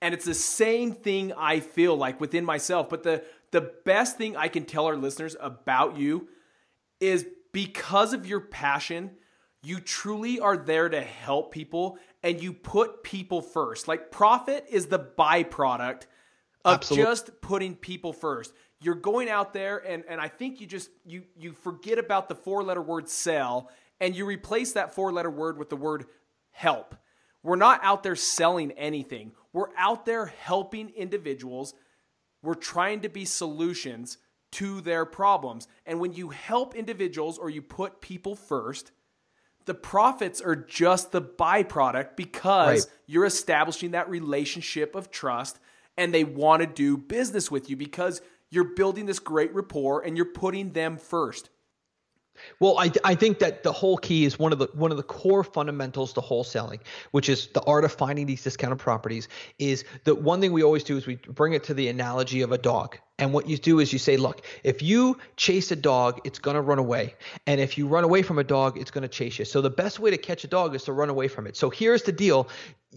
and 0.00 0.14
it's 0.14 0.24
the 0.24 0.34
same 0.34 0.92
thing 0.92 1.32
I 1.36 1.60
feel 1.60 1.96
like 1.96 2.20
within 2.20 2.44
myself. 2.44 2.88
But 2.88 3.02
the 3.02 3.24
the 3.50 3.72
best 3.84 4.16
thing 4.16 4.36
I 4.36 4.48
can 4.48 4.64
tell 4.64 4.86
our 4.86 4.96
listeners 4.96 5.36
about 5.40 5.96
you 5.96 6.28
is 7.00 7.26
because 7.52 8.12
of 8.12 8.26
your 8.26 8.40
passion, 8.40 9.12
you 9.62 9.80
truly 9.80 10.40
are 10.40 10.56
there 10.56 10.88
to 10.88 11.00
help 11.00 11.52
people 11.52 11.98
and 12.22 12.42
you 12.42 12.52
put 12.52 13.02
people 13.02 13.40
first. 13.40 13.88
Like 13.88 14.10
profit 14.10 14.66
is 14.68 14.86
the 14.86 14.98
byproduct 14.98 16.02
of 16.66 16.74
Absolutely. 16.74 17.04
just 17.04 17.40
putting 17.40 17.76
people 17.76 18.12
first. 18.12 18.52
You're 18.80 18.96
going 18.96 19.30
out 19.30 19.52
there 19.52 19.78
and 19.78 20.04
and 20.08 20.20
I 20.20 20.28
think 20.28 20.60
you 20.60 20.66
just 20.66 20.90
you 21.04 21.22
you 21.36 21.52
forget 21.52 21.98
about 21.98 22.28
the 22.28 22.34
four 22.34 22.62
letter 22.62 22.82
word 22.82 23.08
sell 23.08 23.70
and 24.00 24.14
you 24.14 24.26
replace 24.26 24.72
that 24.72 24.94
four 24.94 25.12
letter 25.12 25.30
word 25.30 25.58
with 25.58 25.70
the 25.70 25.76
word 25.76 26.06
help. 26.50 26.94
We're 27.42 27.56
not 27.56 27.80
out 27.84 28.02
there 28.02 28.16
selling 28.16 28.72
anything. 28.72 29.32
We're 29.52 29.70
out 29.78 30.04
there 30.04 30.26
helping 30.26 30.90
individuals. 30.90 31.72
We're 32.42 32.54
trying 32.54 33.02
to 33.02 33.08
be 33.08 33.24
solutions 33.24 34.18
to 34.52 34.80
their 34.80 35.04
problems. 35.04 35.68
And 35.86 36.00
when 36.00 36.12
you 36.12 36.30
help 36.30 36.74
individuals 36.74 37.38
or 37.38 37.48
you 37.48 37.62
put 37.62 38.00
people 38.00 38.34
first, 38.34 38.90
the 39.66 39.74
profits 39.74 40.40
are 40.40 40.56
just 40.56 41.12
the 41.12 41.20
byproduct 41.22 42.16
because 42.16 42.86
right. 42.86 42.96
you're 43.06 43.24
establishing 43.24 43.92
that 43.92 44.08
relationship 44.08 44.94
of 44.94 45.10
trust 45.10 45.58
and 45.96 46.12
they 46.12 46.24
want 46.24 46.60
to 46.60 46.66
do 46.66 46.96
business 46.96 47.50
with 47.50 47.70
you 47.70 47.76
because 47.76 48.20
you're 48.50 48.74
building 48.74 49.06
this 49.06 49.18
great 49.18 49.54
rapport 49.54 50.02
and 50.02 50.16
you're 50.16 50.32
putting 50.32 50.72
them 50.72 50.96
first. 50.96 51.50
Well, 52.60 52.78
I, 52.78 52.92
I 53.04 53.14
think 53.14 53.38
that 53.38 53.62
the 53.62 53.72
whole 53.72 53.96
key 53.96 54.24
is 54.24 54.38
one 54.38 54.52
of 54.52 54.58
the 54.58 54.68
one 54.74 54.90
of 54.90 54.96
the 54.96 55.02
core 55.02 55.42
fundamentals 55.42 56.12
to 56.14 56.20
wholesaling, 56.20 56.80
which 57.12 57.28
is 57.28 57.48
the 57.48 57.62
art 57.62 57.84
of 57.84 57.92
finding 57.92 58.26
these 58.26 58.42
discounted 58.42 58.78
properties. 58.78 59.28
Is 59.58 59.84
that 60.04 60.16
one 60.16 60.40
thing 60.40 60.52
we 60.52 60.62
always 60.62 60.84
do 60.84 60.96
is 60.96 61.06
we 61.06 61.16
bring 61.16 61.54
it 61.54 61.64
to 61.64 61.74
the 61.74 61.88
analogy 61.88 62.42
of 62.42 62.52
a 62.52 62.58
dog. 62.58 62.98
And 63.18 63.32
what 63.32 63.48
you 63.48 63.56
do 63.56 63.80
is 63.80 63.92
you 63.92 63.98
say, 63.98 64.16
look, 64.18 64.42
if 64.62 64.82
you 64.82 65.18
chase 65.36 65.70
a 65.70 65.76
dog, 65.76 66.20
it's 66.24 66.38
going 66.38 66.54
to 66.54 66.60
run 66.60 66.78
away. 66.78 67.14
And 67.46 67.60
if 67.60 67.78
you 67.78 67.86
run 67.86 68.04
away 68.04 68.22
from 68.22 68.38
a 68.38 68.44
dog, 68.44 68.76
it's 68.78 68.90
going 68.90 69.02
to 69.02 69.08
chase 69.08 69.38
you. 69.38 69.46
So 69.46 69.62
the 69.62 69.70
best 69.70 69.98
way 69.98 70.10
to 70.10 70.18
catch 70.18 70.44
a 70.44 70.48
dog 70.48 70.74
is 70.74 70.84
to 70.84 70.92
run 70.92 71.08
away 71.08 71.28
from 71.28 71.46
it. 71.46 71.56
So 71.56 71.70
here's 71.70 72.02
the 72.02 72.12
deal 72.12 72.48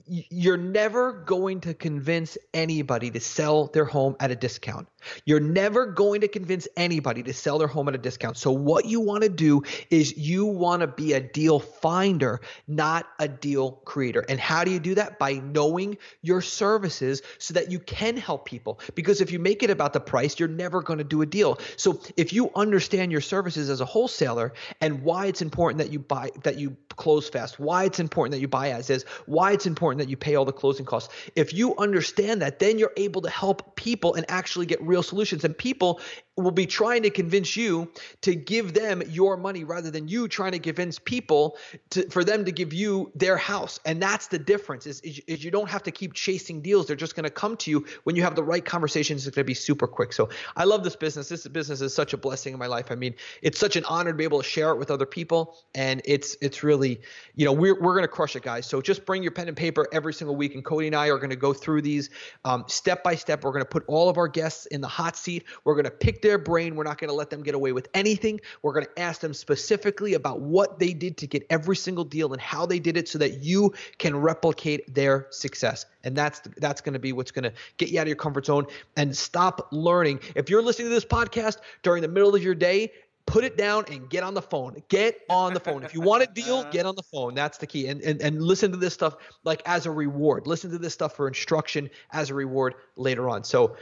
you're 0.06 0.58
never 0.58 1.12
going 1.12 1.62
to 1.62 1.74
convince 1.74 2.38
anybody 2.54 3.12
to 3.12 3.20
sell 3.20 3.68
their 3.68 3.86
home 3.86 4.16
at 4.20 4.32
a 4.32 4.36
discount. 4.36 4.88
You're 5.26 5.40
never 5.40 5.86
going 5.86 6.22
to 6.22 6.28
convince 6.28 6.68
anybody 6.78 7.24
to 7.24 7.34
sell 7.34 7.58
their 7.58 7.68
home 7.68 7.88
at 7.88 7.96
a 7.96 7.98
discount. 7.98 8.38
So, 8.38 8.52
what 8.52 8.86
you 8.86 9.00
want 9.00 9.24
to 9.24 9.30
do 9.30 9.64
is 9.90 10.18
you 10.18 10.46
want 10.46 10.82
to 10.82 10.88
be 10.88 11.14
a 11.14 11.20
deal 11.20 11.60
finder, 11.60 12.42
not 12.68 13.08
a 13.20 13.28
deal 13.28 13.72
creator. 13.86 14.26
And 14.28 14.40
how 14.40 14.64
do 14.64 14.72
you 14.72 14.80
do 14.80 14.96
that? 14.96 15.20
By 15.20 15.34
knowing 15.34 15.98
your 16.22 16.42
services 16.42 17.22
so 17.38 17.54
that 17.54 17.72
you 17.72 17.80
can 17.80 18.18
help 18.18 18.46
people. 18.46 18.80
Because 18.96 19.22
if 19.22 19.32
you 19.32 19.40
make 19.40 19.64
it 19.64 19.70
about 19.70 19.94
the 19.94 20.00
price, 20.10 20.40
you're 20.40 20.50
never 20.50 20.82
going 20.82 20.98
to 20.98 21.06
do 21.06 21.22
a 21.22 21.26
deal. 21.26 21.60
So, 21.78 22.02
if 22.18 22.34
you 22.34 22.52
understand 22.56 23.12
your 23.12 23.22
services 23.22 23.70
as 23.70 23.80
a 23.80 23.86
wholesaler 23.86 24.54
and 24.82 25.04
why 25.04 25.28
it's 25.28 25.42
important 25.42 25.78
that 25.78 25.94
you 25.94 26.00
buy, 26.00 26.32
that 26.44 26.58
you 26.58 26.76
close 26.96 27.30
fast, 27.30 27.60
why 27.60 27.86
it's 27.86 28.00
important 28.00 28.32
that 28.34 28.42
you 28.42 28.48
buy 28.48 28.72
as 28.72 28.90
is, 28.90 29.04
why 29.28 29.52
it's 29.52 29.68
important 29.68 30.00
that 30.00 30.10
you 30.10 30.18
pay 30.18 30.36
all 30.36 30.46
the 30.46 30.52
closing 30.52 30.86
costs. 30.86 31.14
If 31.36 31.54
you 31.54 31.78
understand 31.78 32.42
that, 32.42 32.60
then 32.60 32.80
you're 32.80 32.94
able 32.98 33.22
to 33.22 33.30
help 33.30 33.76
people 33.76 34.16
and 34.16 34.26
actually 34.30 34.66
get 34.66 34.82
real 34.82 35.04
solutions. 35.04 35.44
And 35.46 35.56
people 35.56 36.02
will 36.40 36.52
be 36.52 36.66
trying 36.66 37.04
to 37.04 37.10
convince 37.10 37.56
you 37.56 37.92
to 38.22 38.36
give 38.36 38.74
them 38.74 39.02
your 39.10 39.38
money 39.38 39.64
rather 39.64 39.92
than 39.92 40.08
you 40.08 40.28
trying 40.28 40.52
to 40.54 40.60
convince 40.60 41.00
people 41.00 41.58
to, 41.92 42.10
for 42.10 42.24
them 42.24 42.46
to 42.46 42.52
give 42.52 42.74
you 42.74 43.12
their 43.16 43.38
house. 43.38 43.80
And 43.86 44.02
that's 44.02 44.28
the 44.28 44.40
difference 44.40 44.86
is, 44.86 45.02
is, 45.02 45.22
is 45.28 45.44
you 45.44 45.52
don't 45.52 45.70
have 45.70 45.84
to 45.84 45.92
keep 45.92 46.14
chasing 46.14 46.62
deals. 46.62 46.88
They're 46.88 46.96
just 46.96 47.16
going 47.16 47.24
to 47.24 47.30
come 47.30 47.58
to 47.58 47.72
you 47.72 47.86
when 48.04 48.16
you 48.16 48.24
have 48.24 48.36
the 48.36 48.44
right 48.44 48.64
conversations. 48.64 49.26
It's 49.26 49.36
going 49.36 49.44
to 49.44 49.48
be 49.48 49.54
super 49.54 49.88
quick. 49.88 50.14
So 50.14 50.30
I 50.56 50.64
love 50.64 50.84
this 50.84 50.96
business. 50.96 51.30
This 51.30 51.48
business 51.48 51.82
is 51.82 51.94
such 51.94 52.14
a 52.14 52.18
blessing 52.18 52.54
in 52.54 52.60
my 52.60 52.68
life. 52.68 52.92
I 52.92 52.96
mean, 52.96 53.16
it's 53.42 53.60
such 53.60 53.76
an 53.76 53.86
honor 53.86 54.12
to 54.12 54.18
be 54.18 54.24
able 54.24 54.42
to 54.42 54.48
share 54.48 54.72
it 54.72 54.78
with 54.78 54.92
other 54.92 55.06
people. 55.06 55.58
And 55.76 56.02
it's, 56.06 56.38
it's 56.42 56.64
really, 56.64 57.02
you 57.36 57.46
know, 57.46 57.54
we're, 57.54 57.80
we're 57.80 57.94
going 57.94 58.04
to 58.04 58.08
crush 58.08 58.36
it 58.36 58.44
guys. 58.44 58.66
So 58.66 58.82
just 58.82 59.06
bring 59.06 59.24
your 59.24 59.32
pen 59.32 59.48
and 59.48 59.58
paper 59.58 59.88
every 59.92 60.14
single 60.14 60.36
week. 60.36 60.56
And 60.56 60.64
Cody 60.64 60.88
and 60.88 60.96
I 60.96 61.08
are 61.08 61.18
going 61.18 61.30
to 61.30 61.36
go 61.36 61.54
through 61.54 61.82
these 61.82 62.10
um, 62.46 62.64
step 62.68 63.04
by 63.04 63.16
step. 63.16 63.44
We're 63.44 63.52
going 63.52 63.64
to 63.64 63.70
put 63.70 63.84
all 63.88 64.10
of 64.10 64.18
our 64.18 64.28
guests 64.28 64.66
in 64.68 64.82
the 64.82 64.88
hot 64.88 65.16
seat. 65.16 65.46
We're 65.64 65.76
going 65.76 65.86
to 65.86 65.92
pick 65.92 66.22
their 66.30 66.38
brain. 66.38 66.76
We're 66.76 66.84
not 66.84 67.00
going 67.00 67.10
to 67.10 67.16
let 67.16 67.32
them 67.32 67.42
get 67.42 67.56
away 67.56 67.72
with 67.72 67.88
anything. 67.96 68.40
We're 68.62 68.74
going 68.74 68.86
to 68.86 69.02
ask 69.02 69.20
them 69.20 69.34
specifically 69.34 70.14
about 70.14 70.42
what 70.42 70.78
they 70.78 70.94
did 70.94 71.18
to 71.18 71.28
get 71.28 71.44
every 71.50 71.76
single 71.76 72.04
deal 72.04 72.34
and 72.34 72.42
how 72.42 72.68
they 72.68 72.78
did 72.78 72.98
it 72.98 73.10
so 73.10 73.18
that 73.18 73.42
you 73.42 73.74
can 73.98 74.16
replicate 74.16 74.94
their 74.94 75.26
success. 75.32 75.88
And 76.04 76.16
that's 76.16 76.42
that's 76.58 76.82
going 76.82 76.94
to 76.94 77.00
be 77.00 77.14
what's 77.14 77.32
going 77.32 77.44
to 77.44 77.54
get 77.78 77.90
you 77.90 78.00
out 78.00 78.04
of 78.04 78.10
your 78.10 78.16
comfort 78.16 78.46
zone 78.46 78.68
and 78.96 79.16
stop 79.18 79.70
learning. 79.72 80.20
If 80.36 80.52
you're 80.52 80.62
listening 80.62 80.90
to 80.90 80.94
this 80.94 81.06
podcast 81.06 81.58
during 81.82 82.04
the 82.04 82.08
middle 82.08 82.36
of 82.36 82.44
your 82.44 82.56
day, 82.56 82.92
put 83.26 83.44
it 83.44 83.58
down 83.58 83.86
and 83.92 84.08
get 84.10 84.24
on 84.24 84.36
the 84.36 84.42
phone. 84.42 84.82
Get 84.88 85.22
on 85.30 85.54
the 85.54 85.60
phone. 85.60 85.84
If 85.84 85.96
you 85.96 86.02
want 86.02 86.24
a 86.24 86.28
deal, 86.28 86.64
get 86.72 86.86
on 86.86 86.96
the 86.96 87.04
phone. 87.04 87.34
That's 87.34 87.58
the 87.58 87.68
key. 87.68 87.88
And, 87.88 88.02
and 88.02 88.22
and 88.22 88.42
listen 88.42 88.72
to 88.72 88.78
this 88.78 88.94
stuff 88.94 89.16
like 89.44 89.64
as 89.66 89.88
a 89.88 89.92
reward. 89.92 90.46
Listen 90.46 90.70
to 90.72 90.78
this 90.78 90.94
stuff 90.94 91.16
for 91.16 91.28
instruction 91.28 91.90
as 92.12 92.30
a 92.30 92.36
reward 92.36 92.76
later 92.96 93.30
on. 93.30 93.44
So 93.44 93.76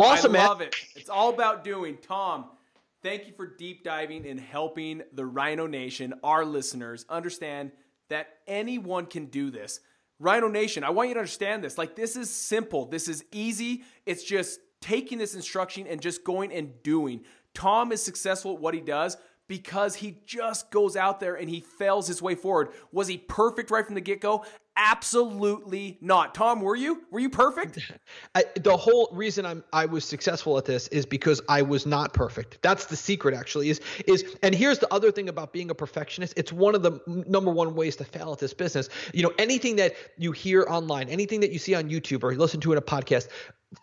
Awesome, 0.00 0.34
I 0.34 0.46
love 0.46 0.60
it. 0.60 0.74
It's 0.96 1.10
all 1.10 1.32
about 1.32 1.62
doing. 1.62 1.98
Tom, 2.00 2.46
thank 3.02 3.26
you 3.26 3.32
for 3.34 3.46
deep 3.46 3.84
diving 3.84 4.26
and 4.26 4.40
helping 4.40 5.02
the 5.12 5.26
Rhino 5.26 5.66
Nation, 5.66 6.14
our 6.24 6.44
listeners, 6.44 7.04
understand 7.08 7.72
that 8.08 8.38
anyone 8.46 9.06
can 9.06 9.26
do 9.26 9.50
this. 9.50 9.80
Rhino 10.18 10.48
Nation, 10.48 10.84
I 10.84 10.90
want 10.90 11.08
you 11.08 11.14
to 11.14 11.20
understand 11.20 11.64
this. 11.64 11.78
Like, 11.78 11.96
this 11.96 12.16
is 12.16 12.30
simple. 12.30 12.86
This 12.86 13.08
is 13.08 13.24
easy. 13.32 13.84
It's 14.06 14.24
just 14.24 14.60
taking 14.80 15.18
this 15.18 15.34
instruction 15.34 15.86
and 15.86 16.00
just 16.00 16.24
going 16.24 16.52
and 16.52 16.82
doing. 16.82 17.22
Tom 17.54 17.92
is 17.92 18.02
successful 18.02 18.54
at 18.54 18.60
what 18.60 18.74
he 18.74 18.80
does 18.80 19.16
because 19.48 19.96
he 19.96 20.18
just 20.26 20.70
goes 20.70 20.96
out 20.96 21.20
there 21.20 21.34
and 21.34 21.50
he 21.50 21.60
fails 21.60 22.06
his 22.06 22.22
way 22.22 22.34
forward. 22.34 22.68
Was 22.92 23.08
he 23.08 23.18
perfect 23.18 23.70
right 23.70 23.84
from 23.84 23.94
the 23.94 24.00
get 24.00 24.20
go? 24.20 24.44
Absolutely 24.82 25.98
not. 26.00 26.34
Tom, 26.34 26.62
were 26.62 26.74
you? 26.74 27.02
Were 27.10 27.20
you 27.20 27.28
perfect? 27.28 27.92
I, 28.34 28.44
the 28.56 28.74
whole 28.74 29.10
reason 29.12 29.44
I'm 29.44 29.62
I 29.74 29.84
was 29.84 30.06
successful 30.06 30.56
at 30.56 30.64
this 30.64 30.88
is 30.88 31.04
because 31.04 31.42
I 31.50 31.60
was 31.60 31.84
not 31.84 32.14
perfect. 32.14 32.62
That's 32.62 32.86
the 32.86 32.96
secret, 32.96 33.34
actually. 33.34 33.68
Is 33.68 33.82
is 34.06 34.36
and 34.42 34.54
here's 34.54 34.78
the 34.78 34.92
other 34.92 35.12
thing 35.12 35.28
about 35.28 35.52
being 35.52 35.68
a 35.68 35.74
perfectionist. 35.74 36.32
It's 36.38 36.50
one 36.50 36.74
of 36.74 36.82
the 36.82 36.98
number 37.06 37.50
one 37.50 37.74
ways 37.74 37.94
to 37.96 38.04
fail 38.04 38.32
at 38.32 38.38
this 38.38 38.54
business. 38.54 38.88
You 39.12 39.22
know, 39.22 39.32
anything 39.38 39.76
that 39.76 39.96
you 40.16 40.32
hear 40.32 40.64
online, 40.66 41.10
anything 41.10 41.40
that 41.40 41.52
you 41.52 41.58
see 41.58 41.74
on 41.74 41.90
YouTube 41.90 42.24
or 42.24 42.34
listen 42.34 42.60
to 42.60 42.72
in 42.72 42.78
a 42.78 42.82
podcast, 42.82 43.28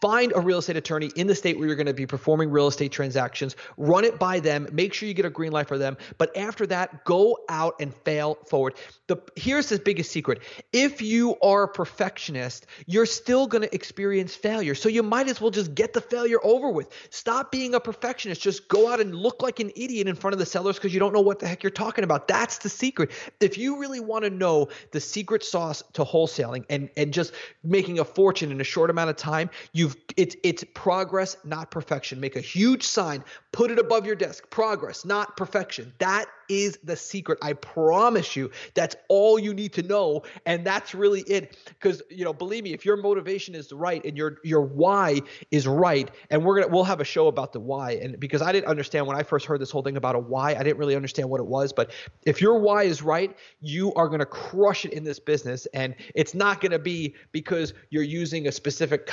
find 0.02 0.34
a 0.36 0.42
real 0.42 0.58
estate 0.58 0.76
attorney 0.76 1.10
in 1.16 1.28
the 1.28 1.36
state 1.36 1.58
where 1.58 1.68
you're 1.68 1.76
going 1.76 1.88
to 1.88 1.94
be 1.94 2.06
performing 2.06 2.52
real 2.52 2.68
estate 2.68 2.92
transactions 2.92 3.56
run 3.78 4.04
it 4.04 4.20
by 4.20 4.40
them 4.40 4.68
make 4.74 4.94
sure 4.94 5.08
you 5.08 5.14
get 5.14 5.26
a 5.26 5.30
green 5.30 5.52
light 5.52 5.68
for 5.68 5.78
them 5.78 5.96
but 6.18 6.36
after 6.36 6.68
that 6.68 7.06
go 7.06 7.38
out 7.50 7.76
and 7.80 7.94
fail 7.94 8.36
forward. 8.48 8.74
The 9.08 9.18
here's 9.36 9.70
the 9.70 9.80
biggest 9.80 10.12
secret. 10.12 10.42
If 10.74 11.02
you 11.02 11.38
are 11.42 11.64
a 11.64 11.68
perfectionist 11.68 12.66
you're 12.86 13.06
still 13.06 13.48
going 13.48 13.62
to 13.62 13.74
experience 13.74 14.36
failure 14.36 14.76
so 14.76 14.90
you 14.90 15.04
might 15.04 15.30
as 15.30 15.40
well 15.40 15.52
just 15.52 15.74
get 15.74 15.94
the 15.94 16.02
failure 16.02 16.40
over 16.44 16.70
with. 16.70 16.90
Stop 17.10 17.52
being 17.52 17.74
a 17.74 17.80
perfectionist. 17.80 18.42
Just 18.42 18.68
go 18.68 18.92
out 18.92 19.00
and 19.00 19.16
look 19.16 19.42
like 19.42 19.60
an 19.62 19.72
idiot 19.76 20.08
in 20.08 20.16
front 20.16 20.34
of 20.34 20.40
the 20.40 20.46
sellers 20.46 20.76
because 20.76 20.94
you 20.94 21.00
don't 21.00 21.14
know 21.14 21.22
what 21.22 21.40
the 21.40 21.48
heck 21.48 21.64
you're 21.64 21.70
talking 21.70 22.04
about. 22.04 22.28
That's 22.28 22.58
the 22.58 22.70
secret. 22.70 23.12
If 23.40 23.58
you 23.58 23.80
really 23.80 24.02
want 24.02 24.26
to 24.26 24.30
know 24.30 24.68
the 24.92 25.00
secret 25.00 25.44
sauce 25.44 25.82
to 25.94 26.04
wholesaling 26.04 26.66
and 26.70 26.90
and 26.98 27.14
just 27.14 27.32
making 27.64 28.00
a 28.00 28.06
fortune 28.06 28.52
in 28.52 28.60
a 28.60 28.66
short 28.66 28.90
amount 28.90 29.10
of 29.10 29.16
time 29.16 29.50
You've 29.78 29.96
it's 30.16 30.36
it's 30.42 30.64
progress, 30.74 31.38
not 31.44 31.70
perfection. 31.70 32.20
Make 32.20 32.36
a 32.36 32.42
huge 32.42 32.82
sign, 32.82 33.24
put 33.52 33.70
it 33.70 33.78
above 33.78 34.08
your 34.08 34.16
desk. 34.16 34.50
Progress, 34.50 35.06
not 35.06 35.38
perfection. 35.38 35.94
That 36.00 36.26
is 36.50 36.80
the 36.84 36.96
secret. 36.96 37.38
I 37.42 37.54
promise 37.54 38.36
you, 38.36 38.50
that's 38.74 38.96
all 39.10 39.38
you 39.38 39.54
need 39.54 39.74
to 39.74 39.84
know, 39.84 40.24
and 40.46 40.66
that's 40.66 40.96
really 40.96 41.22
it. 41.22 41.58
Because 41.66 42.02
you 42.10 42.26
know, 42.26 42.34
believe 42.34 42.64
me, 42.64 42.74
if 42.74 42.86
your 42.86 42.98
motivation 42.98 43.54
is 43.54 43.72
right 43.72 44.04
and 44.04 44.18
your 44.18 44.38
your 44.44 44.62
why 44.62 45.22
is 45.52 45.68
right, 45.68 46.10
and 46.32 46.44
we're 46.44 46.62
gonna 46.62 46.74
we'll 46.74 46.84
have 46.84 47.00
a 47.00 47.06
show 47.06 47.28
about 47.28 47.54
the 47.54 47.60
why, 47.60 47.92
and 47.92 48.20
because 48.20 48.42
I 48.42 48.52
didn't 48.52 48.68
understand 48.68 49.06
when 49.06 49.16
I 49.16 49.22
first 49.22 49.46
heard 49.46 49.62
this 49.62 49.70
whole 49.70 49.84
thing 49.84 49.98
about 49.98 50.16
a 50.16 50.20
why, 50.20 50.56
I 50.56 50.64
didn't 50.64 50.78
really 50.78 50.96
understand 50.96 51.30
what 51.30 51.40
it 51.40 51.46
was. 51.46 51.72
But 51.72 51.92
if 52.26 52.42
your 52.42 52.58
why 52.58 52.84
is 52.84 53.04
right, 53.04 53.38
you 53.62 53.94
are 53.94 54.10
gonna 54.10 54.26
crush 54.26 54.86
it 54.86 54.94
in 54.94 55.04
this 55.04 55.20
business, 55.20 55.68
and 55.68 55.94
it's 56.16 56.34
not 56.34 56.62
gonna 56.62 56.80
be 56.80 57.14
because 57.32 57.76
you're 57.92 58.02
using 58.02 58.48
a 58.48 58.52
specific 58.52 59.06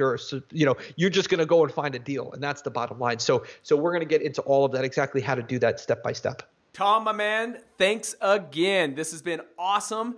Or, 0.00 0.18
you 0.52 0.66
know, 0.66 0.76
you're 0.96 1.10
just 1.10 1.30
gonna 1.30 1.46
go 1.46 1.64
and 1.64 1.72
find 1.72 1.94
a 1.94 1.98
deal, 1.98 2.32
and 2.32 2.42
that's 2.42 2.62
the 2.62 2.70
bottom 2.70 2.98
line. 2.98 3.18
So 3.18 3.44
so 3.62 3.76
we're 3.76 3.92
gonna 3.92 4.04
get 4.04 4.22
into 4.22 4.42
all 4.42 4.64
of 4.64 4.72
that 4.72 4.84
exactly 4.84 5.20
how 5.20 5.34
to 5.34 5.42
do 5.42 5.58
that 5.60 5.80
step 5.80 6.02
by 6.02 6.12
step. 6.12 6.42
Tom, 6.72 7.04
my 7.04 7.12
man, 7.12 7.58
thanks 7.76 8.14
again. 8.20 8.94
This 8.94 9.10
has 9.10 9.22
been 9.22 9.40
awesome. 9.58 10.16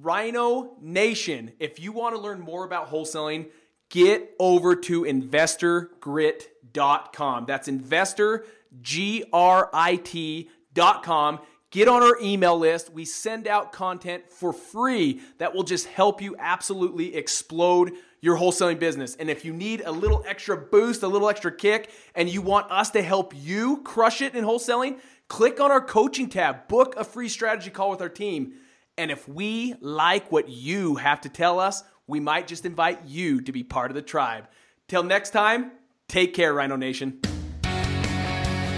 Rhino 0.00 0.76
Nation, 0.80 1.52
if 1.58 1.80
you 1.80 1.92
want 1.92 2.14
to 2.14 2.20
learn 2.20 2.40
more 2.40 2.64
about 2.64 2.90
wholesaling, 2.90 3.48
get 3.88 4.34
over 4.38 4.76
to 4.76 5.02
investorgrit.com. 5.02 7.46
That's 7.46 7.68
investor. 7.68 8.44
Get 11.72 11.86
on 11.86 12.02
our 12.02 12.18
email 12.20 12.58
list. 12.58 12.92
We 12.92 13.04
send 13.04 13.46
out 13.46 13.70
content 13.72 14.28
for 14.30 14.52
free 14.52 15.20
that 15.38 15.54
will 15.54 15.62
just 15.62 15.86
help 15.86 16.20
you 16.20 16.34
absolutely 16.38 17.14
explode 17.14 17.92
your 18.20 18.36
wholesaling 18.36 18.78
business. 18.78 19.16
And 19.16 19.30
if 19.30 19.44
you 19.44 19.52
need 19.52 19.82
a 19.84 19.92
little 19.92 20.24
extra 20.26 20.56
boost, 20.56 21.02
a 21.02 21.08
little 21.08 21.28
extra 21.28 21.54
kick, 21.54 21.90
and 22.14 22.28
you 22.28 22.42
want 22.42 22.70
us 22.70 22.90
to 22.90 23.02
help 23.02 23.32
you 23.36 23.82
crush 23.82 24.20
it 24.20 24.34
in 24.34 24.44
wholesaling, 24.44 24.98
click 25.28 25.60
on 25.60 25.70
our 25.70 25.80
coaching 25.80 26.28
tab, 26.28 26.68
book 26.68 26.94
a 26.96 27.04
free 27.04 27.28
strategy 27.28 27.70
call 27.70 27.90
with 27.90 28.02
our 28.02 28.08
team. 28.08 28.54
And 28.98 29.10
if 29.10 29.28
we 29.28 29.74
like 29.80 30.30
what 30.30 30.48
you 30.48 30.96
have 30.96 31.20
to 31.22 31.28
tell 31.28 31.58
us, 31.58 31.82
we 32.06 32.20
might 32.20 32.46
just 32.46 32.66
invite 32.66 33.06
you 33.06 33.40
to 33.42 33.52
be 33.52 33.62
part 33.62 33.90
of 33.90 33.94
the 33.94 34.02
tribe. 34.02 34.48
Till 34.88 35.02
next 35.02 35.30
time, 35.30 35.72
take 36.08 36.34
care, 36.34 36.52
Rhino 36.52 36.76
Nation. 36.76 37.20